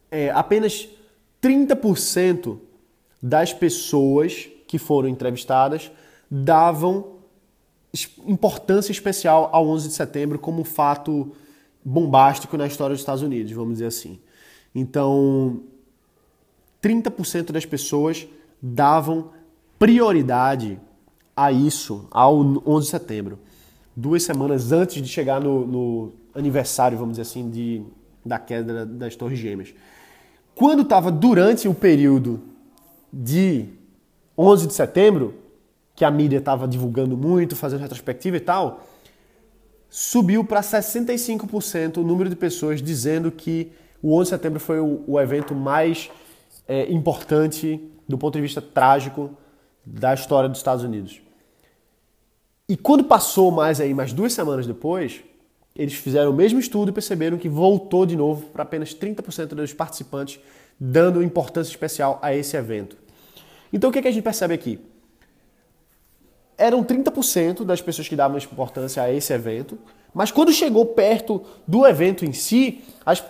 é, 0.10 0.32
apenas 0.32 0.88
30% 1.42 2.58
das 3.22 3.54
pessoas 3.54 4.50
que 4.68 4.78
foram 4.78 5.10
entrevistadas 5.10 5.92
davam 6.30 7.20
importância 8.26 8.92
especial 8.92 9.50
ao 9.52 9.68
11 9.68 9.88
de 9.88 9.94
setembro 9.96 10.38
como 10.38 10.64
fato 10.64 11.32
bombástico 11.84 12.56
na 12.56 12.68
história 12.68 12.94
dos 12.94 13.02
Estados 13.02 13.24
Unidos, 13.24 13.52
vamos 13.52 13.74
dizer 13.74 13.88
assim. 13.88 14.20
Então, 14.76 15.62
30% 16.84 17.52
das 17.52 17.66
pessoas 17.66 18.28
davam 18.62 19.32
prioridade 19.80 20.80
a 21.36 21.52
isso 21.52 22.08
ao 22.12 22.38
11 22.38 22.86
de 22.86 22.92
setembro, 22.92 23.40
duas 23.96 24.24
semanas 24.24 24.72
antes 24.72 25.02
de 25.02 25.08
chegar 25.08 25.42
no, 25.42 25.66
no 25.66 26.12
aniversário, 26.36 26.98
vamos 26.98 27.14
dizer 27.14 27.24
assim, 27.24 27.50
de, 27.50 27.82
da 28.26 28.38
queda 28.38 28.86
das 28.86 29.16
Torres 29.16 29.40
Gêmeas. 29.40 29.74
Quando 30.60 30.82
estava 30.82 31.10
durante 31.10 31.70
o 31.70 31.74
período 31.74 32.42
de 33.14 33.70
11 34.38 34.68
de 34.68 34.74
setembro, 34.74 35.36
que 35.96 36.04
a 36.04 36.12
mídia 36.12 36.40
estava 36.40 36.68
divulgando 36.68 37.16
muito, 37.16 37.56
fazendo 37.56 37.80
retrospectiva 37.80 38.36
e 38.36 38.42
tal, 38.42 38.86
subiu 39.90 40.44
para 40.44 40.60
65% 40.60 42.00
o 42.00 42.04
número 42.04 42.30
de 42.30 42.36
pessoas 42.36 42.82
dizendo 42.82 43.32
que 43.32 43.72
o 44.04 44.14
11 44.14 44.24
de 44.24 44.30
setembro 44.32 44.60
foi 44.60 44.82
o, 44.82 45.02
o 45.08 45.18
evento 45.18 45.56
mais 45.56 46.12
é, 46.68 46.92
importante 46.92 47.82
do 48.06 48.18
ponto 48.18 48.34
de 48.34 48.42
vista 48.42 48.62
trágico 48.62 49.30
da 49.86 50.14
história 50.14 50.50
dos 50.50 50.60
Estados 50.60 50.84
Unidos. 50.84 51.22
E 52.68 52.76
quando 52.76 53.06
passou 53.06 53.50
mais 53.50 53.80
aí, 53.80 53.94
mais 53.94 54.12
duas 54.12 54.34
semanas 54.34 54.68
depois, 54.68 55.22
eles 55.76 55.94
fizeram 55.94 56.32
o 56.32 56.34
mesmo 56.34 56.60
estudo 56.60 56.90
e 56.90 56.92
perceberam 56.92 57.38
que 57.38 57.48
voltou 57.48 58.06
de 58.06 58.16
novo 58.16 58.48
para 58.48 58.64
apenas 58.64 58.94
30% 58.94 59.48
dos 59.48 59.74
participantes, 59.74 60.40
dando 60.80 61.24
importância 61.24 61.72
especial 61.72 62.20
a 62.22 62.36
esse 62.36 62.58
evento. 62.58 62.98
Então 63.72 63.90
o 63.90 63.94
que, 63.94 64.00
é 64.00 64.02
que 64.02 64.08
a 64.08 64.12
gente 64.12 64.24
percebe 64.24 64.54
aqui? 64.54 64.80
Eram 66.58 66.84
30% 66.84 67.64
das 67.64 67.82
pessoas 67.82 68.08
que 68.08 68.16
davam 68.16 68.38
importância 68.38 69.02
a 69.02 69.12
esse 69.14 69.32
evento, 69.32 69.78
mas 70.14 70.32
quando 70.32 70.52
chegou 70.52 70.86
perto 70.86 71.44
do 71.66 71.86
evento 71.86 72.26
em 72.26 72.34
si, 72.34 72.84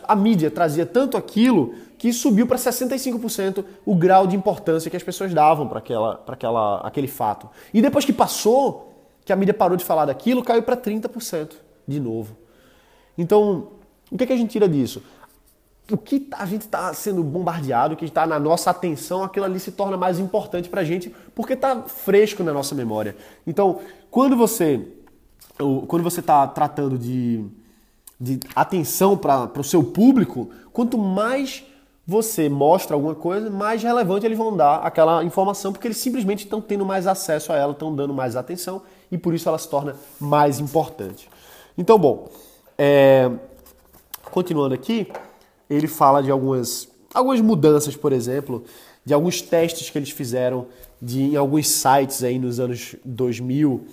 a 0.04 0.16
mídia 0.16 0.50
trazia 0.50 0.86
tanto 0.86 1.18
aquilo 1.18 1.76
que 1.98 2.12
subiu 2.12 2.48
para 2.48 2.58
65% 2.58 3.64
o 3.86 3.94
grau 3.94 4.26
de 4.26 4.36
importância 4.36 4.90
que 4.90 4.98
as 4.98 5.04
pessoas 5.04 5.34
davam 5.34 5.68
para 5.68 5.80
aquela, 5.80 6.24
aquela, 6.26 6.78
aquele 6.80 7.08
fato. 7.08 7.50
E 7.74 7.82
depois 7.82 8.06
que 8.06 8.14
passou, 8.14 8.96
que 9.24 9.34
a 9.34 9.36
mídia 9.36 9.54
parou 9.54 9.78
de 9.78 9.84
falar 9.84 10.06
daquilo, 10.06 10.42
caiu 10.42 10.64
para 10.64 10.78
30% 10.78 11.69
de 11.90 12.00
novo. 12.00 12.38
Então, 13.18 13.70
o 14.12 14.18
que, 14.18 14.24
é 14.24 14.28
que 14.28 14.34
a 14.34 14.38
gente 14.38 14.52
tira 14.52 14.68
disso? 14.68 15.04
O 15.92 15.98
que 15.98 16.28
a 16.32 16.46
gente 16.46 16.62
está 16.62 16.94
sendo 16.94 17.24
bombardeado, 17.24 17.96
o 17.96 17.98
que 17.98 18.06
está 18.06 18.26
na 18.28 18.40
nossa 18.40 18.70
atenção, 18.70 19.24
aquilo 19.24 19.46
ali 19.46 19.60
se 19.60 19.72
torna 19.72 19.98
mais 19.98 20.20
importante 20.20 20.70
para 20.70 20.82
a 20.82 20.84
gente 20.84 21.14
porque 21.34 21.54
está 21.54 21.82
fresco 21.82 22.44
na 22.44 22.54
nossa 22.54 22.76
memória. 22.76 23.16
Então, 23.46 23.80
quando 24.12 24.38
você 24.38 24.86
quando 25.88 26.04
você 26.04 26.22
está 26.22 26.48
tratando 26.48 26.98
de, 26.98 27.44
de 28.18 28.40
atenção 28.56 29.18
para 29.18 29.60
o 29.60 29.64
seu 29.64 29.84
público, 29.84 30.50
quanto 30.72 30.98
mais 30.98 31.66
você 32.08 32.48
mostra 32.48 32.96
alguma 32.96 33.14
coisa, 33.14 33.50
mais 33.50 33.84
relevante 33.84 34.26
eles 34.26 34.38
vão 34.38 34.56
dar 34.56 34.78
aquela 34.78 35.24
informação, 35.24 35.74
porque 35.74 35.86
eles 35.86 35.98
simplesmente 35.98 36.46
estão 36.46 36.62
tendo 36.62 36.86
mais 36.86 37.06
acesso 37.06 37.52
a 37.52 37.58
ela, 37.58 37.74
estão 37.74 37.94
dando 37.94 38.14
mais 38.14 38.36
atenção 38.36 38.82
e 39.12 39.18
por 39.18 39.34
isso 39.34 39.50
ela 39.50 39.58
se 39.58 39.68
torna 39.68 39.96
mais 40.20 40.60
importante. 40.60 41.30
Então, 41.80 41.98
bom, 41.98 42.30
é, 42.78 43.32
continuando 44.32 44.76
aqui, 44.76 45.08
ele 45.70 45.88
fala 45.88 46.22
de 46.22 46.30
algumas, 46.30 46.90
algumas 47.14 47.40
mudanças, 47.40 47.96
por 47.96 48.12
exemplo, 48.12 48.66
de 49.06 49.14
alguns 49.14 49.42
testes 49.42 49.90
que 49.90 49.98
eles 49.98 50.10
fizeram 50.10 50.68
de 51.02 51.22
em 51.22 51.36
alguns 51.38 51.70
sites 51.70 52.22
aí 52.22 52.38
nos 52.38 52.60
anos 52.60 52.98
2000, 53.06 53.88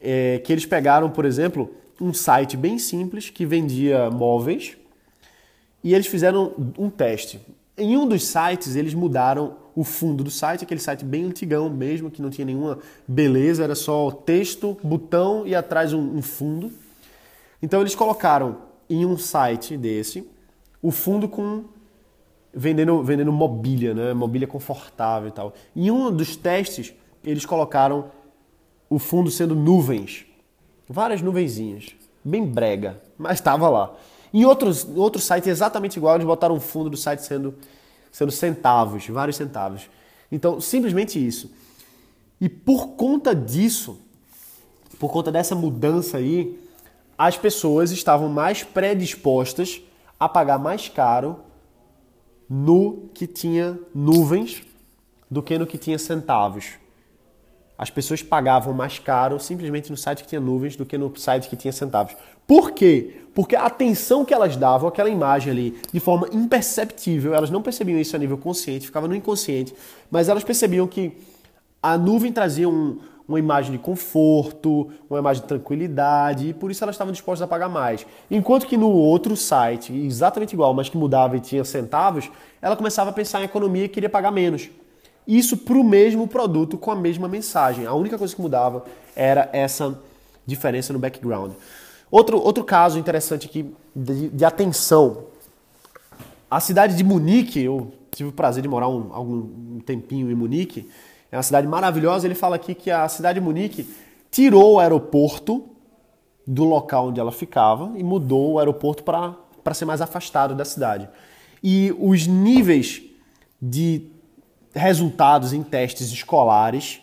é, 0.00 0.40
que 0.44 0.52
eles 0.52 0.64
pegaram, 0.64 1.10
por 1.10 1.24
exemplo, 1.24 1.68
um 2.00 2.14
site 2.14 2.56
bem 2.56 2.78
simples 2.78 3.28
que 3.28 3.44
vendia 3.44 4.08
móveis 4.08 4.76
e 5.82 5.94
eles 5.94 6.06
fizeram 6.06 6.52
um 6.78 6.88
teste. 6.88 7.40
Em 7.76 7.96
um 7.96 8.06
dos 8.06 8.24
sites, 8.24 8.76
eles 8.76 8.94
mudaram 8.94 9.56
o 9.74 9.82
fundo 9.82 10.22
do 10.22 10.30
site, 10.30 10.62
aquele 10.62 10.80
site 10.80 11.04
bem 11.04 11.24
antigão 11.24 11.68
mesmo, 11.68 12.08
que 12.08 12.22
não 12.22 12.30
tinha 12.30 12.44
nenhuma 12.44 12.78
beleza, 13.06 13.64
era 13.64 13.74
só 13.74 14.12
texto, 14.12 14.78
botão 14.80 15.44
e 15.44 15.56
atrás 15.56 15.92
um, 15.92 16.18
um 16.18 16.22
fundo. 16.22 16.70
Então 17.62 17.80
eles 17.80 17.94
colocaram 17.94 18.58
em 18.88 19.04
um 19.04 19.16
site 19.16 19.76
desse 19.76 20.28
o 20.82 20.90
fundo 20.90 21.28
com 21.28 21.64
vendendo, 22.54 23.02
vendendo 23.02 23.32
mobília, 23.32 23.92
né? 23.94 24.14
Mobília 24.14 24.48
confortável 24.48 25.28
e 25.28 25.32
tal. 25.32 25.52
Em 25.74 25.90
um 25.90 26.10
dos 26.10 26.36
testes, 26.36 26.94
eles 27.22 27.44
colocaram 27.44 28.10
o 28.88 28.98
fundo 28.98 29.30
sendo 29.30 29.54
nuvens. 29.54 30.24
Várias 30.88 31.20
nuvenzinhas. 31.20 31.94
Bem 32.24 32.46
brega, 32.46 33.00
mas 33.18 33.38
estava 33.38 33.68
lá. 33.68 33.94
Em 34.32 34.44
outros, 34.44 34.86
outro 34.96 35.20
site 35.20 35.48
exatamente 35.48 35.96
igual, 35.96 36.14
eles 36.16 36.26
botaram 36.26 36.56
o 36.56 36.60
fundo 36.60 36.90
do 36.90 36.96
site 36.96 37.20
sendo, 37.20 37.54
sendo 38.10 38.32
centavos, 38.32 39.06
vários 39.08 39.36
centavos. 39.36 39.88
Então, 40.30 40.60
simplesmente 40.60 41.24
isso. 41.24 41.52
E 42.40 42.48
por 42.48 42.88
conta 42.88 43.34
disso, 43.34 44.00
por 44.98 45.10
conta 45.10 45.30
dessa 45.30 45.54
mudança 45.54 46.18
aí, 46.18 46.58
as 47.18 47.36
pessoas 47.36 47.90
estavam 47.90 48.28
mais 48.28 48.62
predispostas 48.62 49.80
a 50.18 50.28
pagar 50.28 50.58
mais 50.58 50.88
caro 50.88 51.38
no 52.48 53.08
que 53.14 53.26
tinha 53.26 53.78
nuvens 53.94 54.62
do 55.30 55.42
que 55.42 55.58
no 55.58 55.66
que 55.66 55.78
tinha 55.78 55.98
centavos. 55.98 56.74
As 57.78 57.90
pessoas 57.90 58.22
pagavam 58.22 58.72
mais 58.72 58.98
caro 58.98 59.38
simplesmente 59.38 59.90
no 59.90 59.96
site 59.96 60.22
que 60.22 60.28
tinha 60.28 60.40
nuvens 60.40 60.76
do 60.76 60.86
que 60.86 60.96
no 60.96 61.14
site 61.16 61.48
que 61.48 61.56
tinha 61.56 61.72
centavos. 61.72 62.16
Por 62.46 62.70
quê? 62.70 63.22
Porque 63.34 63.54
a 63.54 63.66
atenção 63.66 64.24
que 64.24 64.32
elas 64.32 64.56
davam 64.56 64.88
àquela 64.88 65.10
imagem 65.10 65.50
ali, 65.50 65.78
de 65.92 66.00
forma 66.00 66.28
imperceptível, 66.32 67.34
elas 67.34 67.50
não 67.50 67.60
percebiam 67.60 68.00
isso 68.00 68.16
a 68.16 68.18
nível 68.18 68.38
consciente, 68.38 68.86
ficava 68.86 69.06
no 69.06 69.14
inconsciente, 69.14 69.74
mas 70.10 70.28
elas 70.28 70.42
percebiam 70.42 70.86
que 70.86 71.18
a 71.82 71.98
nuvem 71.98 72.32
trazia 72.32 72.68
um, 72.68 72.98
uma 73.28 73.38
imagem 73.38 73.72
de 73.72 73.78
conforto, 73.78 74.90
uma 75.10 75.18
imagem 75.18 75.42
de 75.42 75.48
tranquilidade, 75.48 76.48
e 76.48 76.54
por 76.54 76.70
isso 76.70 76.84
elas 76.84 76.94
estavam 76.94 77.12
dispostas 77.12 77.42
a 77.42 77.48
pagar 77.48 77.68
mais. 77.68 78.06
Enquanto 78.30 78.66
que 78.66 78.76
no 78.76 78.90
outro 78.90 79.36
site, 79.36 79.92
exatamente 79.92 80.52
igual, 80.52 80.72
mas 80.72 80.88
que 80.88 80.96
mudava 80.96 81.36
e 81.36 81.40
tinha 81.40 81.64
centavos, 81.64 82.30
ela 82.62 82.76
começava 82.76 83.10
a 83.10 83.12
pensar 83.12 83.40
em 83.40 83.44
economia 83.44 83.84
e 83.84 83.88
queria 83.88 84.08
pagar 84.08 84.30
menos. 84.30 84.68
Isso 85.26 85.56
para 85.56 85.76
o 85.76 85.82
mesmo 85.82 86.28
produto 86.28 86.78
com 86.78 86.90
a 86.90 86.96
mesma 86.96 87.26
mensagem. 87.26 87.84
A 87.84 87.92
única 87.94 88.16
coisa 88.16 88.34
que 88.34 88.40
mudava 88.40 88.84
era 89.16 89.50
essa 89.52 89.98
diferença 90.46 90.92
no 90.92 90.98
background. 91.00 91.52
Outro, 92.08 92.40
outro 92.40 92.62
caso 92.62 92.98
interessante 92.98 93.46
aqui 93.46 93.74
de, 93.94 94.28
de 94.28 94.44
atenção. 94.44 95.24
A 96.48 96.60
cidade 96.60 96.96
de 96.96 97.02
Munique, 97.02 97.60
eu 97.60 97.92
tive 98.12 98.28
o 98.28 98.32
prazer 98.32 98.62
de 98.62 98.68
morar 98.68 98.88
um, 98.88 99.12
algum 99.12 99.80
tempinho 99.80 100.30
em 100.30 100.34
Munique, 100.34 100.88
é 101.36 101.38
uma 101.38 101.42
cidade 101.42 101.66
maravilhosa. 101.66 102.26
Ele 102.26 102.34
fala 102.34 102.56
aqui 102.56 102.74
que 102.74 102.90
a 102.90 103.06
cidade 103.08 103.38
de 103.38 103.44
Munique 103.44 103.86
tirou 104.30 104.74
o 104.74 104.78
aeroporto 104.80 105.64
do 106.46 106.64
local 106.64 107.08
onde 107.08 107.20
ela 107.20 107.32
ficava 107.32 107.92
e 107.96 108.02
mudou 108.02 108.52
o 108.52 108.58
aeroporto 108.58 109.02
para 109.02 109.74
ser 109.74 109.84
mais 109.84 110.00
afastado 110.00 110.54
da 110.54 110.64
cidade. 110.64 111.08
E 111.62 111.94
os 111.98 112.26
níveis 112.26 113.02
de 113.60 114.08
resultados 114.74 115.52
em 115.52 115.62
testes 115.62 116.10
escolares 116.10 117.00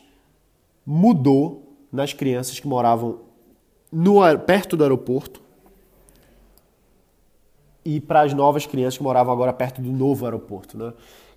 mudou 0.86 1.76
nas 1.92 2.14
crianças 2.14 2.60
que 2.60 2.68
moravam 2.68 3.20
no, 3.92 4.22
perto 4.40 4.76
do 4.76 4.84
aeroporto 4.84 5.42
e 7.86 8.00
para 8.00 8.22
as 8.22 8.34
novas 8.34 8.66
crianças 8.66 8.98
que 8.98 9.04
moravam 9.04 9.34
agora 9.34 9.54
perto 9.54 9.82
do 9.82 9.92
novo 9.92 10.26
aeroporto. 10.26 10.78
Né? 10.78 10.94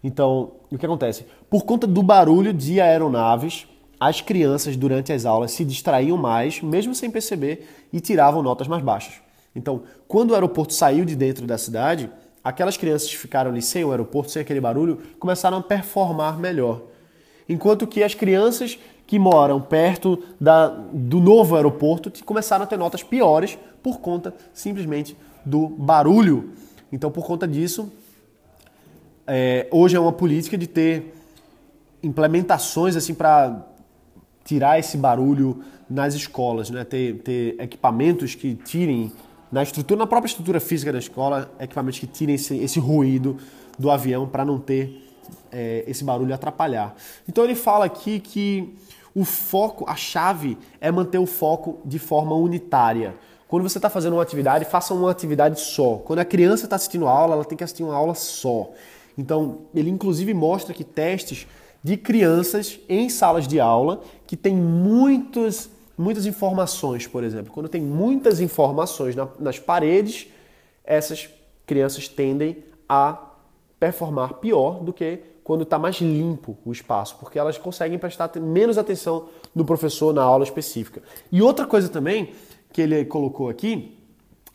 Então, 0.06 0.52
o 0.70 0.78
que 0.78 0.86
acontece? 0.86 1.26
Por 1.50 1.64
conta 1.64 1.84
do 1.84 2.00
barulho 2.00 2.52
de 2.52 2.80
aeronaves, 2.80 3.66
as 3.98 4.20
crianças 4.20 4.76
durante 4.76 5.12
as 5.12 5.26
aulas 5.26 5.50
se 5.50 5.64
distraíam 5.64 6.16
mais, 6.16 6.62
mesmo 6.62 6.94
sem 6.94 7.10
perceber, 7.10 7.66
e 7.92 7.98
tiravam 7.98 8.40
notas 8.40 8.68
mais 8.68 8.84
baixas. 8.84 9.14
Então, 9.52 9.82
quando 10.06 10.30
o 10.30 10.34
aeroporto 10.34 10.72
saiu 10.74 11.04
de 11.04 11.16
dentro 11.16 11.44
da 11.44 11.58
cidade, 11.58 12.08
aquelas 12.44 12.76
crianças 12.76 13.10
que 13.10 13.16
ficaram 13.16 13.50
ali 13.50 13.60
sem 13.60 13.82
o 13.82 13.90
aeroporto, 13.90 14.30
sem 14.30 14.40
aquele 14.40 14.60
barulho, 14.60 15.00
começaram 15.18 15.58
a 15.58 15.62
performar 15.62 16.38
melhor. 16.38 16.82
Enquanto 17.48 17.84
que 17.84 18.04
as 18.04 18.14
crianças 18.14 18.78
que 19.08 19.18
moram 19.18 19.60
perto 19.60 20.22
da, 20.40 20.68
do 20.68 21.18
novo 21.18 21.56
aeroporto 21.56 22.12
começaram 22.24 22.62
a 22.62 22.66
ter 22.68 22.76
notas 22.76 23.02
piores 23.02 23.58
por 23.82 23.98
conta 23.98 24.32
simplesmente 24.54 25.16
do 25.44 25.66
barulho. 25.66 26.52
Então, 26.92 27.10
por 27.10 27.26
conta 27.26 27.48
disso, 27.48 27.90
é, 29.26 29.66
hoje 29.70 29.96
é 29.96 30.00
uma 30.00 30.12
política 30.12 30.56
de 30.56 30.66
ter 30.66 31.14
implementações 32.02 32.96
assim 32.96 33.14
para 33.14 33.66
tirar 34.44 34.78
esse 34.78 34.96
barulho 34.96 35.62
nas 35.90 36.14
escolas, 36.14 36.70
né? 36.70 36.84
ter, 36.84 37.18
ter 37.18 37.60
equipamentos 37.60 38.34
que 38.34 38.54
tirem 38.54 39.12
na 39.50 39.62
estrutura, 39.62 39.98
na 39.98 40.06
própria 40.06 40.28
estrutura 40.28 40.60
física 40.60 40.92
da 40.92 40.98
escola, 40.98 41.50
equipamentos 41.58 41.98
que 41.98 42.06
tirem 42.06 42.34
esse, 42.34 42.56
esse 42.58 42.78
ruído 42.78 43.36
do 43.78 43.90
avião 43.90 44.26
para 44.26 44.44
não 44.44 44.58
ter 44.58 45.04
é, 45.50 45.84
esse 45.86 46.04
barulho 46.04 46.34
atrapalhar. 46.34 46.94
Então 47.28 47.44
ele 47.44 47.54
fala 47.54 47.84
aqui 47.84 48.20
que 48.20 48.74
o 49.14 49.24
foco, 49.24 49.84
a 49.88 49.96
chave 49.96 50.58
é 50.80 50.90
manter 50.90 51.18
o 51.18 51.26
foco 51.26 51.80
de 51.84 51.98
forma 51.98 52.34
unitária. 52.34 53.14
Quando 53.48 53.62
você 53.62 53.78
está 53.78 53.88
fazendo 53.88 54.14
uma 54.14 54.22
atividade, 54.22 54.64
faça 54.64 54.92
uma 54.92 55.10
atividade 55.10 55.60
só. 55.60 55.96
Quando 56.04 56.18
a 56.18 56.24
criança 56.24 56.64
está 56.64 56.76
assistindo 56.76 57.06
a 57.06 57.10
aula, 57.10 57.34
ela 57.34 57.44
tem 57.44 57.56
que 57.56 57.64
assistir 57.64 57.84
uma 57.84 57.94
aula 57.94 58.14
só. 58.14 58.70
Então, 59.16 59.62
ele 59.74 59.90
inclusive 59.90 60.32
mostra 60.34 60.74
que 60.74 60.84
testes 60.84 61.46
de 61.82 61.96
crianças 61.96 62.80
em 62.88 63.08
salas 63.08 63.46
de 63.46 63.60
aula 63.60 64.02
que 64.26 64.36
tem 64.36 64.54
muitas, 64.54 65.70
muitas 65.96 66.26
informações, 66.26 67.06
por 67.06 67.22
exemplo. 67.22 67.52
Quando 67.52 67.68
tem 67.68 67.80
muitas 67.80 68.40
informações 68.40 69.14
na, 69.14 69.28
nas 69.38 69.58
paredes, 69.58 70.26
essas 70.84 71.28
crianças 71.64 72.08
tendem 72.08 72.58
a 72.88 73.18
performar 73.78 74.34
pior 74.34 74.82
do 74.82 74.92
que 74.92 75.20
quando 75.44 75.62
está 75.62 75.78
mais 75.78 76.00
limpo 76.00 76.58
o 76.64 76.72
espaço, 76.72 77.16
porque 77.20 77.38
elas 77.38 77.56
conseguem 77.56 77.98
prestar 77.98 78.32
menos 78.40 78.76
atenção 78.76 79.28
no 79.54 79.64
professor 79.64 80.12
na 80.12 80.22
aula 80.22 80.42
específica. 80.42 81.00
E 81.30 81.40
outra 81.40 81.66
coisa 81.66 81.88
também 81.88 82.32
que 82.72 82.82
ele 82.82 83.04
colocou 83.04 83.48
aqui 83.48 83.96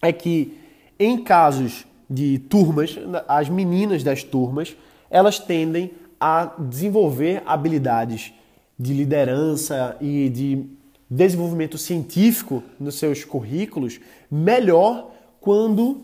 é 0.01 0.11
que 0.11 0.57
em 0.99 1.23
casos 1.23 1.85
de 2.11 2.39
turmas, 2.39 2.99
as 3.27 3.47
meninas 3.47 4.03
das 4.03 4.21
turmas, 4.21 4.75
elas 5.09 5.39
tendem 5.39 5.91
a 6.19 6.53
desenvolver 6.59 7.41
habilidades 7.45 8.33
de 8.77 8.93
liderança 8.93 9.95
e 10.01 10.29
de 10.29 10.65
desenvolvimento 11.09 11.77
científico 11.77 12.61
nos 12.79 12.95
seus 12.95 13.23
currículos 13.23 13.99
melhor 14.29 15.11
quando 15.39 16.03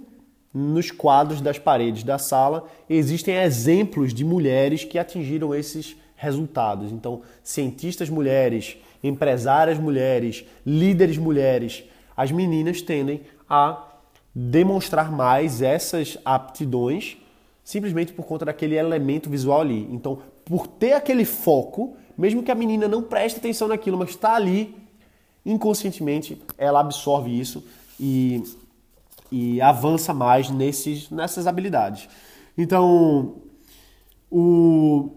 nos 0.53 0.89
quadros 0.89 1.41
das 1.41 1.59
paredes 1.59 2.03
da 2.03 2.17
sala 2.17 2.65
existem 2.89 3.35
exemplos 3.35 4.13
de 4.13 4.23
mulheres 4.23 4.83
que 4.83 4.97
atingiram 4.97 5.53
esses 5.53 5.95
resultados. 6.15 6.91
Então, 6.91 7.21
cientistas 7.43 8.09
mulheres, 8.09 8.77
empresárias 9.03 9.77
mulheres, 9.77 10.45
líderes 10.65 11.17
mulheres, 11.17 11.83
as 12.15 12.31
meninas 12.31 12.81
tendem 12.81 13.21
a 13.47 13.86
demonstrar 14.39 15.11
mais 15.11 15.63
essas 15.63 16.15
aptidões 16.23 17.17
simplesmente 17.63 18.13
por 18.13 18.23
conta 18.23 18.45
daquele 18.45 18.75
elemento 18.75 19.31
visual 19.31 19.61
ali. 19.61 19.87
Então, 19.91 20.19
por 20.45 20.67
ter 20.67 20.93
aquele 20.93 21.25
foco, 21.25 21.97
mesmo 22.15 22.43
que 22.43 22.51
a 22.51 22.55
menina 22.55 22.87
não 22.87 23.01
preste 23.01 23.37
atenção 23.37 23.67
naquilo, 23.67 23.97
mas 23.97 24.11
está 24.11 24.35
ali, 24.35 24.75
inconscientemente 25.43 26.39
ela 26.55 26.79
absorve 26.81 27.31
isso 27.37 27.65
e, 27.99 28.43
e 29.31 29.59
avança 29.59 30.13
mais 30.13 30.51
nesses, 30.51 31.09
nessas 31.09 31.47
habilidades. 31.47 32.07
Então, 32.55 33.37
o, 34.29 35.09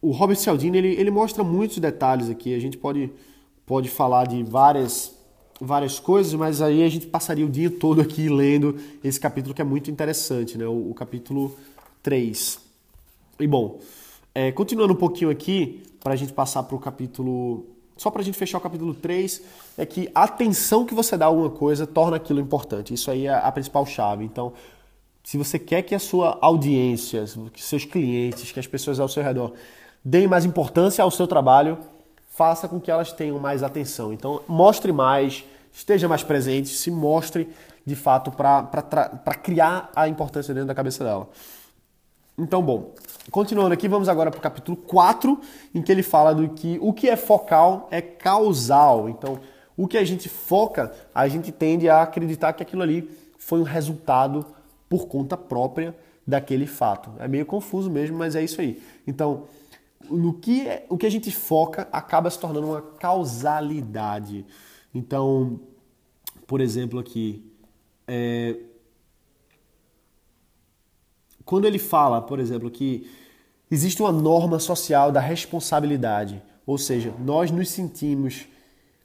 o 0.00 0.10
Robert 0.10 0.36
Cialdini 0.36 0.78
ele, 0.78 0.94
ele 0.94 1.10
mostra 1.10 1.44
muitos 1.44 1.78
detalhes 1.78 2.30
aqui. 2.30 2.54
A 2.54 2.58
gente 2.58 2.78
pode, 2.78 3.12
pode 3.66 3.90
falar 3.90 4.26
de 4.26 4.42
várias 4.42 5.17
várias 5.60 5.98
coisas, 5.98 6.32
mas 6.34 6.62
aí 6.62 6.82
a 6.82 6.88
gente 6.88 7.06
passaria 7.06 7.44
o 7.44 7.48
dia 7.48 7.70
todo 7.70 8.00
aqui 8.00 8.28
lendo 8.28 8.76
esse 9.02 9.18
capítulo 9.18 9.54
que 9.54 9.60
é 9.60 9.64
muito 9.64 9.90
interessante, 9.90 10.56
né? 10.56 10.66
o, 10.66 10.90
o 10.90 10.94
capítulo 10.94 11.56
3. 12.02 12.60
E 13.40 13.46
bom, 13.46 13.80
é, 14.34 14.52
continuando 14.52 14.92
um 14.92 14.96
pouquinho 14.96 15.30
aqui, 15.30 15.82
para 16.00 16.12
a 16.12 16.16
gente 16.16 16.32
passar 16.32 16.62
para 16.62 16.76
o 16.76 16.78
capítulo. 16.78 17.66
Só 17.96 18.10
para 18.10 18.22
a 18.22 18.24
gente 18.24 18.38
fechar 18.38 18.58
o 18.58 18.60
capítulo 18.60 18.94
3, 18.94 19.42
é 19.76 19.84
que 19.84 20.08
a 20.14 20.22
atenção 20.22 20.84
que 20.84 20.94
você 20.94 21.16
dá 21.16 21.24
a 21.24 21.28
alguma 21.28 21.50
coisa 21.50 21.86
torna 21.86 22.16
aquilo 22.16 22.40
importante. 22.40 22.94
Isso 22.94 23.10
aí 23.10 23.26
é 23.26 23.34
a 23.34 23.50
principal 23.50 23.84
chave. 23.84 24.24
Então, 24.24 24.52
se 25.24 25.36
você 25.36 25.58
quer 25.58 25.82
que 25.82 25.94
a 25.94 25.98
sua 25.98 26.38
audiência, 26.40 27.24
que 27.52 27.62
seus 27.62 27.84
clientes, 27.84 28.52
que 28.52 28.60
as 28.60 28.66
pessoas 28.66 29.00
ao 29.00 29.08
seu 29.08 29.22
redor 29.22 29.52
deem 30.04 30.28
mais 30.28 30.44
importância 30.44 31.02
ao 31.02 31.10
seu 31.10 31.26
trabalho, 31.26 31.76
faça 32.38 32.68
com 32.68 32.80
que 32.80 32.88
elas 32.88 33.12
tenham 33.12 33.36
mais 33.40 33.64
atenção. 33.64 34.12
Então, 34.12 34.40
mostre 34.46 34.92
mais, 34.92 35.44
esteja 35.72 36.06
mais 36.06 36.22
presente, 36.22 36.68
se 36.68 36.88
mostre 36.88 37.48
de 37.84 37.96
fato 37.96 38.30
para 38.30 39.34
criar 39.42 39.90
a 39.96 40.06
importância 40.06 40.54
dentro 40.54 40.68
da 40.68 40.74
cabeça 40.74 41.02
dela. 41.02 41.28
Então, 42.38 42.62
bom, 42.62 42.94
continuando 43.32 43.74
aqui, 43.74 43.88
vamos 43.88 44.08
agora 44.08 44.30
para 44.30 44.38
o 44.38 44.40
capítulo 44.40 44.76
4, 44.76 45.40
em 45.74 45.82
que 45.82 45.90
ele 45.90 46.04
fala 46.04 46.32
do 46.32 46.50
que 46.50 46.78
o 46.80 46.92
que 46.92 47.08
é 47.08 47.16
focal 47.16 47.88
é 47.90 48.00
causal. 48.00 49.08
Então, 49.08 49.40
o 49.76 49.88
que 49.88 49.98
a 49.98 50.04
gente 50.04 50.28
foca, 50.28 50.92
a 51.12 51.26
gente 51.26 51.50
tende 51.50 51.88
a 51.88 52.02
acreditar 52.02 52.52
que 52.52 52.62
aquilo 52.62 52.82
ali 52.82 53.10
foi 53.36 53.58
um 53.58 53.64
resultado 53.64 54.46
por 54.88 55.08
conta 55.08 55.36
própria 55.36 55.92
daquele 56.24 56.68
fato. 56.68 57.10
É 57.18 57.26
meio 57.26 57.44
confuso 57.44 57.90
mesmo, 57.90 58.16
mas 58.16 58.36
é 58.36 58.44
isso 58.44 58.60
aí. 58.60 58.80
Então, 59.08 59.42
no 60.10 60.34
que 60.34 60.66
é, 60.66 60.86
o 60.88 60.96
que 60.96 61.06
a 61.06 61.10
gente 61.10 61.30
foca 61.30 61.88
acaba 61.92 62.30
se 62.30 62.38
tornando 62.38 62.68
uma 62.68 62.82
causalidade. 62.82 64.44
Então, 64.94 65.60
por 66.46 66.60
exemplo, 66.60 66.98
aqui, 66.98 67.44
é, 68.06 68.56
quando 71.44 71.66
ele 71.66 71.78
fala, 71.78 72.22
por 72.22 72.38
exemplo, 72.40 72.70
que 72.70 73.10
existe 73.70 74.00
uma 74.00 74.12
norma 74.12 74.58
social 74.58 75.12
da 75.12 75.20
responsabilidade, 75.20 76.42
ou 76.66 76.78
seja, 76.78 77.12
nós 77.18 77.50
nos 77.50 77.70
sentimos 77.70 78.46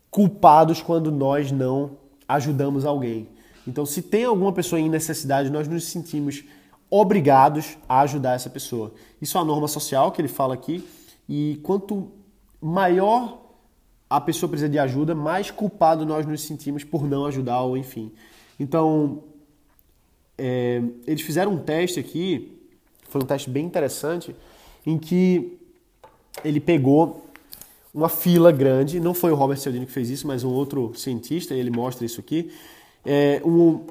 culpados 0.10 0.82
quando 0.82 1.12
nós 1.12 1.52
não 1.52 1.98
ajudamos 2.28 2.86
alguém. 2.86 3.30
Então, 3.68 3.86
se 3.86 4.02
tem 4.02 4.26
alguma 4.26 4.52
pessoa 4.52 4.80
em 4.80 4.90
necessidade, 4.90 5.50
nós 5.50 5.68
nos 5.68 5.86
sentimos 5.86 6.44
obrigados 6.96 7.76
a 7.90 8.02
ajudar 8.02 8.36
essa 8.36 8.52
pessoa. 8.52 8.94
Isso 9.20 9.36
é 9.36 9.42
a 9.42 9.44
norma 9.44 9.68
social 9.68 10.12
que 10.12 10.22
ele 10.22 10.28
fala 10.28 10.54
aqui, 10.54 10.88
e 11.28 11.60
quanto 11.64 12.12
maior 12.62 13.42
a 14.08 14.22
pessoa 14.22 14.48
precisa 14.48 14.70
de 14.70 14.78
ajuda, 14.78 15.16
mais 15.16 15.50
culpado 15.50 16.06
nós 16.06 16.24
nos 16.28 16.42
sentimos 16.42 16.84
por 16.84 17.08
não 17.08 17.26
ajudar 17.26 17.62
ou 17.62 17.76
enfim. 17.76 18.12
Então, 18.60 19.24
é, 20.38 20.84
eles 21.08 21.24
fizeram 21.24 21.54
um 21.54 21.58
teste 21.58 22.00
aqui, 22.00 22.62
foi 23.10 23.24
um 23.24 23.26
teste 23.26 23.50
bem 23.50 23.66
interessante, 23.66 24.36
em 24.86 25.00
que 25.00 25.58
ele 26.46 26.60
pegou 26.60 27.26
uma 27.92 28.08
fila 28.08 28.52
grande, 28.52 29.00
não 29.00 29.16
foi 29.16 29.32
o 29.32 29.36
Robert 29.36 29.58
Cialdini 29.58 29.88
que 29.88 29.92
fez 29.92 30.12
isso, 30.12 30.28
mas 30.28 30.44
um 30.44 30.52
outro 30.52 30.94
cientista, 30.94 31.56
ele 31.56 31.72
mostra 31.72 32.06
isso 32.06 32.20
aqui. 32.20 32.52
É, 33.06 33.42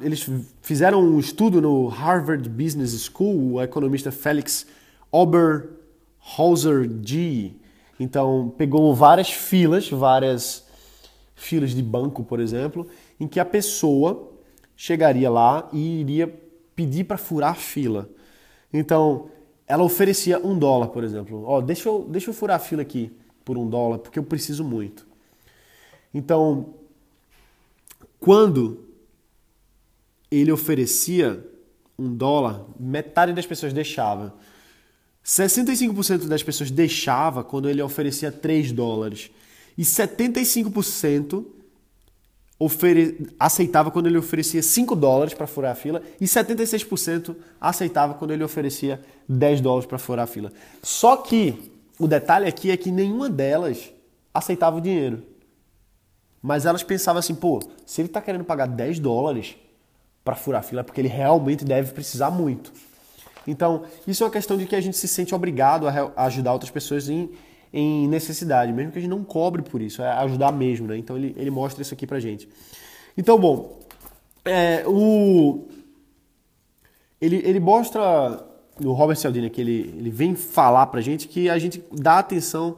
eles 0.00 0.26
fizeram 0.62 1.02
um 1.02 1.18
estudo 1.18 1.60
no 1.60 1.86
Harvard 1.88 2.48
Business 2.48 2.92
School, 3.04 3.54
o 3.54 3.62
economista 3.62 4.10
Felix 4.10 4.66
Oberhauser 5.10 6.90
G. 7.02 7.52
Então, 8.00 8.54
pegou 8.56 8.94
várias 8.94 9.30
filas, 9.30 9.90
várias 9.90 10.66
filas 11.34 11.70
de 11.70 11.82
banco, 11.82 12.24
por 12.24 12.40
exemplo, 12.40 12.86
em 13.20 13.28
que 13.28 13.38
a 13.38 13.44
pessoa 13.44 14.30
chegaria 14.74 15.30
lá 15.30 15.68
e 15.72 16.00
iria 16.00 16.32
pedir 16.74 17.04
para 17.04 17.18
furar 17.18 17.54
fila. 17.54 18.08
Então, 18.72 19.28
ela 19.66 19.82
oferecia 19.82 20.38
um 20.38 20.58
dólar, 20.58 20.88
por 20.88 21.04
exemplo. 21.04 21.44
Ó, 21.44 21.58
oh, 21.58 21.62
deixa 21.62 21.88
eu, 21.88 22.06
deixa 22.08 22.30
eu 22.30 22.34
furar 22.34 22.56
a 22.56 22.60
fila 22.60 22.82
aqui 22.82 23.12
por 23.44 23.58
um 23.58 23.68
dólar, 23.68 23.98
porque 23.98 24.18
eu 24.18 24.22
preciso 24.22 24.64
muito. 24.64 25.06
Então, 26.14 26.74
quando 28.18 28.91
ele 30.36 30.50
oferecia 30.50 31.46
um 31.98 32.14
dólar, 32.14 32.64
metade 32.80 33.32
das 33.32 33.46
pessoas 33.46 33.72
deixava. 33.72 34.34
65% 35.24 36.26
das 36.26 36.42
pessoas 36.42 36.70
deixava 36.70 37.44
quando 37.44 37.68
ele 37.68 37.82
oferecia 37.82 38.32
3 38.32 38.72
dólares. 38.72 39.30
E 39.76 39.82
75% 39.82 41.44
ofere... 42.58 43.28
aceitava 43.38 43.90
quando 43.90 44.06
ele 44.06 44.18
oferecia 44.18 44.62
5 44.62 44.96
dólares 44.96 45.34
para 45.34 45.46
furar 45.46 45.72
a 45.72 45.76
fila 45.76 46.02
e 46.20 46.24
76% 46.24 47.36
aceitava 47.60 48.14
quando 48.14 48.32
ele 48.32 48.42
oferecia 48.42 49.00
10 49.28 49.60
dólares 49.60 49.86
para 49.86 49.98
furar 49.98 50.24
a 50.24 50.26
fila. 50.26 50.52
Só 50.82 51.16
que 51.16 51.70
o 51.98 52.08
detalhe 52.08 52.46
aqui 52.46 52.70
é 52.70 52.76
que 52.76 52.90
nenhuma 52.90 53.28
delas 53.28 53.92
aceitava 54.34 54.78
o 54.78 54.80
dinheiro. 54.80 55.22
Mas 56.40 56.66
elas 56.66 56.82
pensavam 56.82 57.20
assim, 57.20 57.34
pô, 57.34 57.60
se 57.86 58.00
ele 58.00 58.08
está 58.08 58.20
querendo 58.20 58.44
pagar 58.44 58.66
10 58.66 58.98
dólares 58.98 59.56
para 60.24 60.34
furar 60.34 60.62
fila 60.62 60.84
porque 60.84 61.00
ele 61.00 61.08
realmente 61.08 61.64
deve 61.64 61.92
precisar 61.92 62.30
muito. 62.30 62.72
Então, 63.46 63.82
isso 64.06 64.22
é 64.22 64.26
uma 64.26 64.32
questão 64.32 64.56
de 64.56 64.66
que 64.66 64.76
a 64.76 64.80
gente 64.80 64.96
se 64.96 65.08
sente 65.08 65.34
obrigado 65.34 65.88
a 65.88 66.24
ajudar 66.26 66.52
outras 66.52 66.70
pessoas 66.70 67.08
em 67.08 67.30
em 67.72 68.06
necessidade, 68.06 68.72
mesmo 68.72 68.92
que 68.92 68.98
a 68.98 69.00
gente 69.00 69.10
não 69.10 69.24
cobre 69.24 69.62
por 69.62 69.80
isso, 69.80 70.02
é 70.02 70.10
ajudar 70.18 70.52
mesmo, 70.52 70.86
né? 70.86 70.98
Então 70.98 71.16
ele, 71.16 71.34
ele 71.38 71.50
mostra 71.50 71.80
isso 71.80 71.94
aqui 71.94 72.06
pra 72.06 72.20
gente. 72.20 72.46
Então, 73.16 73.38
bom, 73.38 73.80
é, 74.44 74.84
o, 74.86 75.66
ele, 77.20 77.36
ele 77.36 77.58
mostra 77.58 78.46
no 78.78 78.92
Robert 78.92 79.16
Cialdini 79.16 79.48
que 79.48 79.60
ele, 79.60 79.94
ele 79.96 80.10
vem 80.10 80.34
falar 80.34 80.86
pra 80.86 81.00
gente 81.00 81.26
que 81.26 81.48
a 81.48 81.58
gente 81.58 81.82
dá 81.92 82.18
atenção 82.18 82.76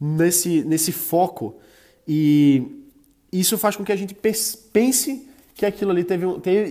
nesse, 0.00 0.62
nesse 0.62 0.92
foco 0.92 1.56
e 2.06 2.84
isso 3.32 3.58
faz 3.58 3.74
com 3.74 3.84
que 3.84 3.92
a 3.92 3.96
gente 3.96 4.14
pense 4.14 5.27
que 5.58 5.66
aquilo 5.66 5.90
ali 5.90 6.04
teve, 6.04 6.24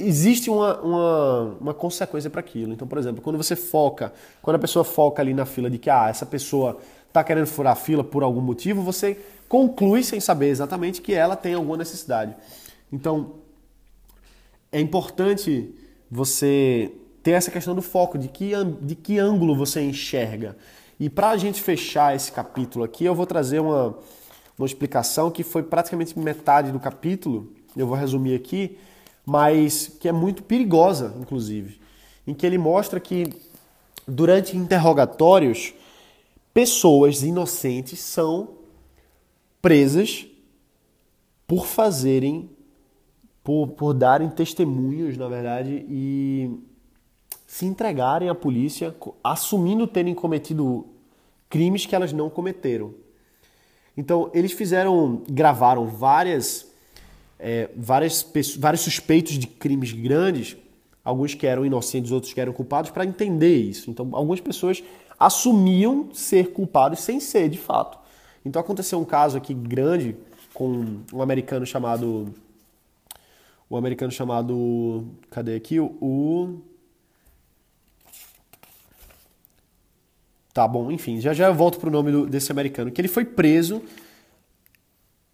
existe 0.05 0.49
uma, 0.49 0.79
uma, 0.79 1.57
uma 1.59 1.73
consequência 1.73 2.29
para 2.29 2.39
aquilo. 2.39 2.71
Então, 2.71 2.87
por 2.87 2.97
exemplo, 2.97 3.21
quando 3.21 3.35
você 3.35 3.53
foca, 3.53 4.13
quando 4.41 4.55
a 4.55 4.59
pessoa 4.59 4.85
foca 4.85 5.21
ali 5.21 5.33
na 5.33 5.45
fila 5.45 5.69
de 5.69 5.77
que 5.77 5.89
ah, 5.89 6.07
essa 6.07 6.25
pessoa 6.25 6.79
está 7.05 7.21
querendo 7.21 7.47
furar 7.47 7.73
a 7.73 7.75
fila 7.75 8.01
por 8.01 8.23
algum 8.23 8.39
motivo, 8.39 8.81
você 8.81 9.19
conclui 9.49 10.05
sem 10.05 10.21
saber 10.21 10.47
exatamente 10.47 11.01
que 11.01 11.13
ela 11.13 11.35
tem 11.35 11.53
alguma 11.53 11.75
necessidade. 11.75 12.33
Então, 12.89 13.33
é 14.71 14.79
importante 14.79 15.69
você 16.09 16.89
ter 17.21 17.31
essa 17.31 17.51
questão 17.51 17.75
do 17.75 17.81
foco, 17.81 18.17
de 18.17 18.29
que, 18.29 18.53
de 18.81 18.95
que 18.95 19.19
ângulo 19.19 19.53
você 19.53 19.81
enxerga. 19.81 20.55
E 20.97 21.09
para 21.09 21.31
a 21.31 21.37
gente 21.37 21.61
fechar 21.61 22.15
esse 22.15 22.31
capítulo 22.31 22.85
aqui, 22.85 23.03
eu 23.03 23.13
vou 23.13 23.25
trazer 23.25 23.59
uma, 23.59 23.97
uma 24.57 24.65
explicação 24.65 25.29
que 25.29 25.43
foi 25.43 25.61
praticamente 25.61 26.17
metade 26.17 26.71
do 26.71 26.79
capítulo, 26.79 27.51
eu 27.77 27.87
vou 27.87 27.95
resumir 27.95 28.35
aqui, 28.35 28.77
mas 29.25 29.87
que 29.99 30.07
é 30.07 30.11
muito 30.11 30.43
perigosa, 30.43 31.15
inclusive, 31.19 31.79
em 32.25 32.33
que 32.33 32.45
ele 32.45 32.57
mostra 32.57 32.99
que 32.99 33.25
durante 34.07 34.55
interrogatórios 34.55 35.73
pessoas 36.53 37.21
inocentes 37.21 37.99
são 37.99 38.49
presas 39.61 40.25
por 41.45 41.65
fazerem, 41.65 42.49
por, 43.43 43.67
por 43.69 43.93
darem 43.93 44.29
testemunhos, 44.29 45.17
na 45.17 45.27
verdade, 45.27 45.85
e 45.89 46.59
se 47.45 47.65
entregarem 47.65 48.27
à 48.27 48.35
polícia, 48.35 48.93
assumindo 49.23 49.87
terem 49.87 50.13
cometido 50.13 50.85
crimes 51.49 51.85
que 51.85 51.95
elas 51.95 52.11
não 52.11 52.29
cometeram. 52.29 52.93
Então, 53.95 54.29
eles 54.33 54.51
fizeram, 54.51 55.23
gravaram 55.29 55.87
várias, 55.87 56.66
é, 57.39 57.69
várias 57.75 58.25
vários 58.57 58.81
suspeitos 58.81 59.37
de 59.37 59.47
crimes 59.47 59.91
grandes, 59.91 60.57
alguns 61.03 61.33
que 61.33 61.45
eram 61.47 61.65
inocentes, 61.65 62.11
outros 62.11 62.33
que 62.33 62.41
eram 62.41 62.53
culpados, 62.53 62.91
para 62.91 63.05
entender 63.05 63.57
isso. 63.57 63.89
Então, 63.89 64.09
algumas 64.13 64.39
pessoas 64.39 64.83
assumiam 65.19 66.09
ser 66.13 66.51
culpados 66.51 66.99
sem 66.99 67.19
ser, 67.19 67.49
de 67.49 67.57
fato. 67.57 67.97
Então 68.47 68.61
aconteceu 68.61 68.99
um 68.99 69.05
caso 69.05 69.37
aqui 69.37 69.53
grande 69.53 70.15
com 70.53 71.01
um 71.13 71.21
americano 71.21 71.65
chamado 71.65 72.33
um 73.69 73.75
americano 73.75 74.11
chamado 74.11 75.05
cadê 75.29 75.55
aqui 75.55 75.79
o 75.79 76.61
tá 80.53 80.65
bom 80.65 80.89
enfim 80.89 81.19
já 81.19 81.33
já 81.33 81.51
volto 81.51 81.77
pro 81.77 81.91
nome 81.91 82.11
do, 82.11 82.25
desse 82.25 82.51
americano 82.51 82.89
que 82.89 83.01
ele 83.01 83.09
foi 83.09 83.25
preso 83.25 83.83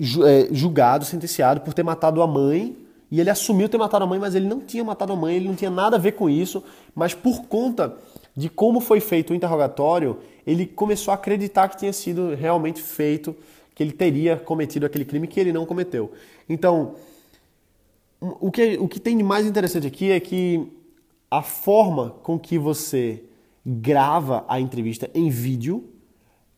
julgado 0.04 1.06
sentenciado 1.06 1.62
por 1.62 1.74
ter 1.74 1.84
matado 1.84 2.22
a 2.22 2.28
mãe 2.28 2.76
e 3.12 3.20
ele 3.20 3.30
assumiu 3.30 3.70
ter 3.70 3.78
matado 3.78 4.04
a 4.04 4.08
mãe 4.08 4.20
mas 4.20 4.36
ele 4.36 4.48
não 4.48 4.60
tinha 4.60 4.84
matado 4.84 5.14
a 5.14 5.16
mãe 5.16 5.36
ele 5.36 5.48
não 5.48 5.56
tinha 5.56 5.72
nada 5.72 5.98
a 5.98 6.00
ver 6.00 6.14
com 6.14 6.30
isso 6.30 6.64
mas 6.96 7.14
por 7.14 7.44
conta 7.44 7.98
de 8.36 8.50
como 8.50 8.80
foi 8.80 9.00
feito 9.00 9.32
o 9.32 9.36
interrogatório, 9.36 10.18
ele 10.46 10.66
começou 10.66 11.12
a 11.12 11.16
acreditar 11.16 11.70
que 11.70 11.78
tinha 11.78 11.94
sido 11.94 12.34
realmente 12.34 12.82
feito, 12.82 13.36
que 13.76 13.84
ele 13.84 13.92
teria 13.92 14.38
cometido 14.38 14.86
aquele 14.86 15.06
crime 15.06 15.28
que 15.28 15.40
ele 15.40 15.54
não 15.54 15.66
cometeu. 15.66 16.12
Então, 16.50 16.96
o 18.20 18.52
que, 18.52 18.78
o 18.78 18.88
que 18.88 19.00
tem 19.00 19.18
de 19.18 19.24
mais 19.24 19.46
interessante 19.46 19.88
aqui 19.88 20.12
é 20.12 20.20
que 20.20 20.68
a 21.30 21.42
forma 21.42 22.12
com 22.24 22.40
que 22.40 22.58
você 22.58 23.24
grava 23.66 24.44
a 24.48 24.60
entrevista 24.60 25.10
em 25.14 25.30
vídeo 25.30 25.90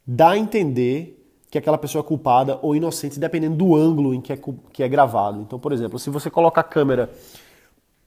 dá 0.06 0.32
a 0.32 0.38
entender 0.38 1.25
que 1.56 1.60
aquela 1.60 1.78
pessoa 1.78 2.04
é 2.04 2.06
culpada 2.06 2.60
ou 2.62 2.76
inocente, 2.76 3.18
dependendo 3.18 3.56
do 3.56 3.78
ângulo 3.78 4.13
em 4.13 4.20
que 4.20 4.34
é, 4.34 4.39
que 4.74 4.84
é 4.84 4.89
gravado. 4.89 5.41
Então, 5.41 5.58
por 5.58 5.72
exemplo, 5.72 5.98
se 5.98 6.10
você 6.10 6.30
coloca 6.30 6.60
a 6.60 6.63
câmera 6.63 7.10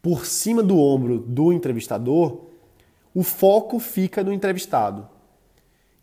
por 0.02 0.26
cima 0.26 0.62
do 0.62 0.78
ombro 0.78 1.18
do 1.18 1.50
entrevistador, 1.50 2.42
o 3.14 3.22
foco 3.22 3.78
fica 3.78 4.22
no 4.22 4.34
entrevistado. 4.34 5.08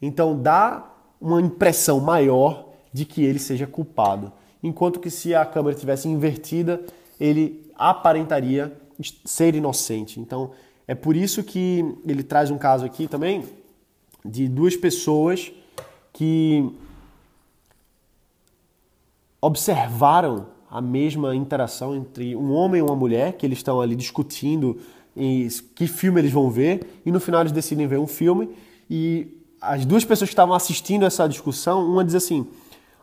Então 0.02 0.42
dá 0.42 0.92
uma 1.22 1.40
impressão 1.40 2.00
maior 2.00 2.70
de 2.92 3.06
que 3.06 3.24
ele 3.24 3.38
seja 3.38 3.68
culpado. 3.68 4.34
Enquanto 4.64 5.00
que 5.00 5.12
se 5.12 5.36
a 5.36 5.46
câmera 5.46 5.78
tivesse 5.78 6.08
invertida, 6.08 6.82
ele 7.20 7.72
aparentaria 7.76 8.76
ser 9.24 9.54
inocente. 9.54 10.20
Então 10.20 10.50
é 10.88 10.96
por 10.96 11.16
isso 11.16 11.44
que 11.44 11.96
ele 12.08 12.24
traz 12.24 12.50
um 12.50 12.58
caso 12.58 12.84
aqui 12.84 13.08
também 13.08 13.44
de 14.26 14.48
duas 14.48 14.76
pessoas 14.76 15.52
que 16.12 16.76
observaram 19.46 20.48
a 20.70 20.82
mesma 20.82 21.36
interação 21.36 21.96
entre 21.96 22.36
um 22.36 22.52
homem 22.52 22.80
e 22.80 22.82
uma 22.82 22.96
mulher, 22.96 23.34
que 23.34 23.46
eles 23.46 23.60
estão 23.60 23.80
ali 23.80 23.96
discutindo 23.96 24.78
que 25.76 25.88
filme 25.88 26.20
eles 26.20 26.32
vão 26.32 26.50
ver, 26.50 27.02
e 27.06 27.12
no 27.12 27.20
final 27.20 27.42
eles 27.42 27.54
decidem 27.54 27.88
ver 27.88 27.98
um 27.98 28.08
filme, 28.08 28.50
e 28.90 29.28
as 29.62 29.86
duas 29.86 30.04
pessoas 30.04 30.30
que 30.30 30.34
estavam 30.34 30.54
assistindo 30.54 31.06
essa 31.06 31.28
discussão, 31.28 31.86
uma 31.90 32.04
diz 32.04 32.16
assim: 32.16 32.48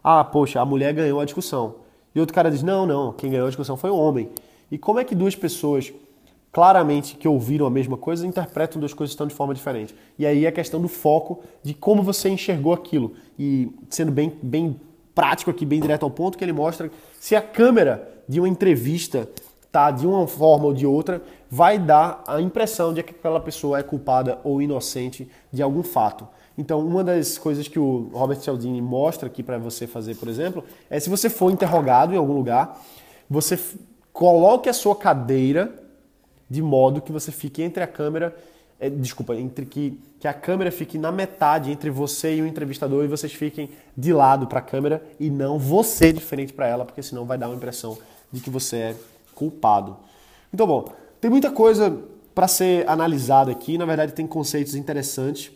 Ah, 0.04 0.22
poxa, 0.22 0.60
a 0.60 0.64
mulher 0.64 0.92
ganhou 0.92 1.20
a 1.20 1.24
discussão. 1.24 1.76
E 2.14 2.20
outro 2.20 2.34
cara 2.34 2.50
diz: 2.50 2.62
Não, 2.62 2.84
não, 2.84 3.12
quem 3.12 3.30
ganhou 3.30 3.46
a 3.46 3.48
discussão 3.48 3.76
foi 3.76 3.90
o 3.90 3.96
homem. 3.96 4.28
E 4.70 4.76
como 4.76 4.98
é 4.98 5.04
que 5.04 5.14
duas 5.14 5.34
pessoas 5.34 5.92
claramente 6.52 7.16
que 7.16 7.26
ouviram 7.26 7.66
a 7.66 7.70
mesma 7.70 7.96
coisa 7.96 8.26
interpretam 8.26 8.78
duas 8.78 8.92
coisas 8.92 9.16
tão 9.16 9.26
de 9.26 9.34
forma 9.34 9.54
diferente? 9.54 9.94
E 10.18 10.26
aí 10.26 10.44
é 10.44 10.48
a 10.48 10.52
questão 10.52 10.82
do 10.82 10.88
foco 10.88 11.42
de 11.62 11.72
como 11.72 12.02
você 12.02 12.28
enxergou 12.28 12.74
aquilo. 12.74 13.14
E 13.38 13.70
sendo 13.88 14.12
bem, 14.12 14.34
bem 14.42 14.78
prático 15.14 15.50
aqui, 15.50 15.66
bem 15.66 15.80
direto 15.80 16.04
ao 16.04 16.10
ponto, 16.10 16.38
que 16.38 16.44
ele 16.44 16.52
mostra 16.52 16.90
se 17.20 17.36
a 17.36 17.42
câmera 17.42 18.08
de 18.28 18.40
uma 18.40 18.48
entrevista 18.48 19.28
tá 19.70 19.90
de 19.90 20.06
uma 20.06 20.26
forma 20.26 20.66
ou 20.66 20.74
de 20.74 20.86
outra, 20.86 21.22
vai 21.50 21.78
dar 21.78 22.22
a 22.26 22.40
impressão 22.40 22.92
de 22.92 23.02
que 23.02 23.10
aquela 23.12 23.40
pessoa 23.40 23.78
é 23.78 23.82
culpada 23.82 24.38
ou 24.44 24.60
inocente 24.60 25.28
de 25.50 25.62
algum 25.62 25.82
fato. 25.82 26.28
Então, 26.56 26.86
uma 26.86 27.02
das 27.02 27.38
coisas 27.38 27.66
que 27.66 27.78
o 27.78 28.10
Robert 28.12 28.38
Cialdini 28.40 28.82
mostra 28.82 29.28
aqui 29.28 29.42
para 29.42 29.56
você 29.56 29.86
fazer, 29.86 30.16
por 30.16 30.28
exemplo, 30.28 30.62
é 30.90 31.00
se 31.00 31.08
você 31.08 31.30
for 31.30 31.50
interrogado 31.50 32.12
em 32.12 32.18
algum 32.18 32.34
lugar, 32.34 32.78
você 33.28 33.58
coloque 34.12 34.68
a 34.68 34.74
sua 34.74 34.94
cadeira 34.94 35.72
de 36.50 36.60
modo 36.60 37.00
que 37.00 37.10
você 37.10 37.32
fique 37.32 37.62
entre 37.62 37.82
a 37.82 37.86
câmera, 37.86 38.36
é, 38.82 38.90
desculpa, 38.90 39.36
entre 39.36 39.64
que, 39.64 39.96
que 40.18 40.26
a 40.26 40.34
câmera 40.34 40.72
fique 40.72 40.98
na 40.98 41.12
metade 41.12 41.70
entre 41.70 41.88
você 41.88 42.34
e 42.34 42.42
o 42.42 42.46
entrevistador 42.48 43.04
e 43.04 43.06
vocês 43.06 43.32
fiquem 43.32 43.70
de 43.96 44.12
lado 44.12 44.48
para 44.48 44.58
a 44.58 44.62
câmera 44.62 45.00
e 45.20 45.30
não 45.30 45.56
você 45.56 46.12
diferente 46.12 46.52
para 46.52 46.66
ela, 46.66 46.84
porque 46.84 47.00
senão 47.00 47.24
vai 47.24 47.38
dar 47.38 47.46
uma 47.48 47.54
impressão 47.54 47.96
de 48.32 48.40
que 48.40 48.50
você 48.50 48.76
é 48.76 48.96
culpado. 49.36 49.96
Então, 50.52 50.66
bom, 50.66 50.92
tem 51.20 51.30
muita 51.30 51.48
coisa 51.48 51.96
para 52.34 52.48
ser 52.48 52.88
analisada 52.88 53.52
aqui. 53.52 53.78
Na 53.78 53.84
verdade, 53.84 54.14
tem 54.14 54.26
conceitos 54.26 54.74
interessantes 54.74 55.52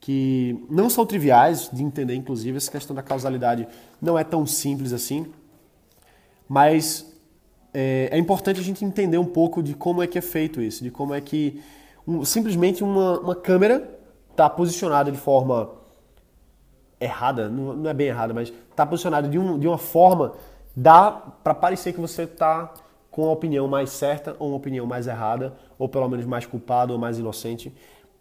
que 0.00 0.66
não 0.68 0.90
são 0.90 1.06
triviais 1.06 1.70
de 1.72 1.84
entender, 1.84 2.16
inclusive. 2.16 2.56
Essa 2.56 2.72
questão 2.72 2.96
da 2.96 3.04
causalidade 3.04 3.68
não 4.02 4.18
é 4.18 4.24
tão 4.24 4.44
simples 4.44 4.92
assim. 4.92 5.26
Mas 6.48 7.06
é, 7.72 8.08
é 8.10 8.18
importante 8.18 8.58
a 8.58 8.64
gente 8.64 8.84
entender 8.84 9.18
um 9.18 9.24
pouco 9.24 9.62
de 9.62 9.74
como 9.74 10.02
é 10.02 10.08
que 10.08 10.18
é 10.18 10.20
feito 10.20 10.60
isso, 10.60 10.82
de 10.82 10.90
como 10.90 11.14
é 11.14 11.20
que 11.20 11.62
um, 12.06 12.24
simplesmente 12.24 12.82
uma, 12.82 13.18
uma 13.20 13.34
câmera 13.34 13.98
está 14.30 14.48
posicionada 14.50 15.10
de 15.10 15.18
forma 15.18 15.70
errada, 17.00 17.48
não, 17.48 17.74
não 17.74 17.90
é 17.90 17.94
bem 17.94 18.08
errada, 18.08 18.32
mas 18.32 18.52
está 18.70 18.84
posicionada 18.86 19.28
de, 19.28 19.38
um, 19.38 19.58
de 19.58 19.66
uma 19.66 19.78
forma 19.78 20.32
dá 20.76 21.10
para 21.10 21.54
parecer 21.54 21.92
que 21.92 22.00
você 22.00 22.22
está 22.22 22.72
com 23.10 23.28
a 23.28 23.32
opinião 23.32 23.68
mais 23.68 23.90
certa 23.90 24.34
ou 24.38 24.48
uma 24.48 24.56
opinião 24.56 24.86
mais 24.86 25.06
errada, 25.06 25.54
ou 25.78 25.88
pelo 25.88 26.08
menos 26.08 26.26
mais 26.26 26.46
culpado 26.46 26.92
ou 26.92 26.98
mais 26.98 27.18
inocente, 27.18 27.72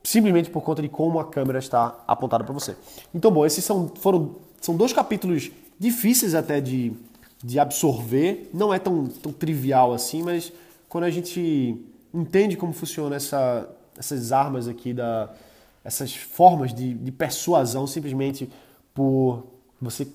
simplesmente 0.04 0.52
por 0.52 0.62
conta 0.62 0.82
de 0.82 0.90
como 0.90 1.20
a 1.20 1.26
câmera 1.26 1.58
está 1.58 2.04
apontada 2.08 2.44
para 2.44 2.54
você. 2.54 2.76
Então, 3.14 3.32
bom, 3.32 3.44
esses 3.44 3.64
são, 3.64 3.92
foram, 3.96 4.36
são 4.62 4.76
dois 4.76 4.94
capítulos 4.94 5.52
difíceis 5.80 6.36
até 6.36 6.62
de, 6.62 6.94
de 7.44 7.58
absorver, 7.58 8.50
não 8.54 8.72
é 8.72 8.78
tão, 8.78 9.08
tão 9.08 9.32
trivial 9.32 9.94
assim, 9.94 10.22
mas 10.22 10.54
quando 10.88 11.06
a 11.06 11.10
gente 11.10 11.84
entende 12.14 12.56
como 12.56 12.74
funciona 12.74 13.16
essa, 13.16 13.68
essas 13.98 14.32
armas 14.32 14.68
aqui, 14.68 14.94
da, 14.94 15.30
essas 15.84 16.16
formas 16.16 16.74
de, 16.74 16.94
de 16.94 17.12
persuasão 17.12 17.88
simplesmente 17.88 18.50
por 18.94 19.44
você 19.82 20.08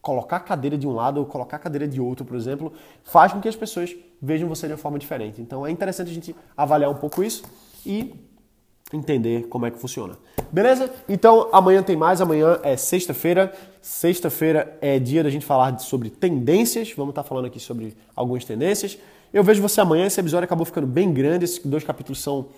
colocar 0.00 0.36
a 0.36 0.40
cadeira 0.40 0.78
de 0.78 0.86
um 0.86 0.92
lado 0.92 1.18
ou 1.20 1.26
colocar 1.26 1.56
a 1.56 1.60
cadeira 1.60 1.86
de 1.86 2.00
outro, 2.00 2.24
por 2.24 2.36
exemplo, 2.36 2.72
faz 3.04 3.32
com 3.32 3.40
que 3.40 3.48
as 3.48 3.56
pessoas 3.56 3.94
vejam 4.20 4.48
você 4.48 4.66
de 4.66 4.72
uma 4.72 4.78
forma 4.78 4.98
diferente. 4.98 5.40
Então 5.40 5.66
é 5.66 5.70
interessante 5.70 6.10
a 6.10 6.14
gente 6.14 6.34
avaliar 6.56 6.90
um 6.90 6.94
pouco 6.94 7.22
isso 7.22 7.44
e 7.84 8.14
entender 8.92 9.46
como 9.48 9.66
é 9.66 9.70
que 9.70 9.78
funciona. 9.78 10.16
Beleza? 10.50 10.90
Então 11.08 11.48
amanhã 11.52 11.82
tem 11.82 11.96
mais, 11.96 12.20
amanhã 12.20 12.58
é 12.62 12.76
sexta-feira. 12.76 13.52
Sexta-feira 13.80 14.76
é 14.80 14.98
dia 14.98 15.22
da 15.22 15.30
gente 15.30 15.44
falar 15.44 15.78
sobre 15.78 16.10
tendências. 16.10 16.92
Vamos 16.96 17.12
estar 17.12 17.22
falando 17.22 17.44
aqui 17.44 17.60
sobre 17.60 17.96
algumas 18.16 18.44
tendências. 18.44 18.98
Eu 19.32 19.44
vejo 19.44 19.62
você 19.62 19.80
amanhã. 19.80 20.06
Esse 20.06 20.20
episódio 20.20 20.44
acabou 20.44 20.64
ficando 20.64 20.86
bem 20.86 21.12
grande. 21.12 21.44
Esses 21.44 21.64
dois 21.64 21.84
capítulos 21.84 22.20
são 22.20 22.48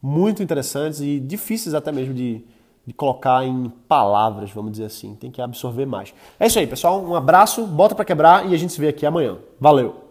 muito 0.00 0.42
interessantes 0.42 1.00
e 1.00 1.18
difíceis 1.18 1.74
até 1.74 1.90
mesmo 1.90 2.12
de, 2.12 2.44
de 2.86 2.92
colocar 2.92 3.44
em 3.44 3.72
palavras, 3.88 4.50
vamos 4.50 4.72
dizer 4.72 4.84
assim. 4.84 5.14
Tem 5.14 5.30
que 5.30 5.40
absorver 5.40 5.86
mais. 5.86 6.12
É 6.38 6.46
isso 6.46 6.58
aí, 6.58 6.66
pessoal. 6.66 7.02
Um 7.02 7.14
abraço, 7.14 7.66
bota 7.66 7.94
para 7.94 8.04
quebrar 8.04 8.48
e 8.48 8.54
a 8.54 8.58
gente 8.58 8.72
se 8.72 8.80
vê 8.80 8.88
aqui 8.88 9.06
amanhã. 9.06 9.38
Valeu! 9.58 10.03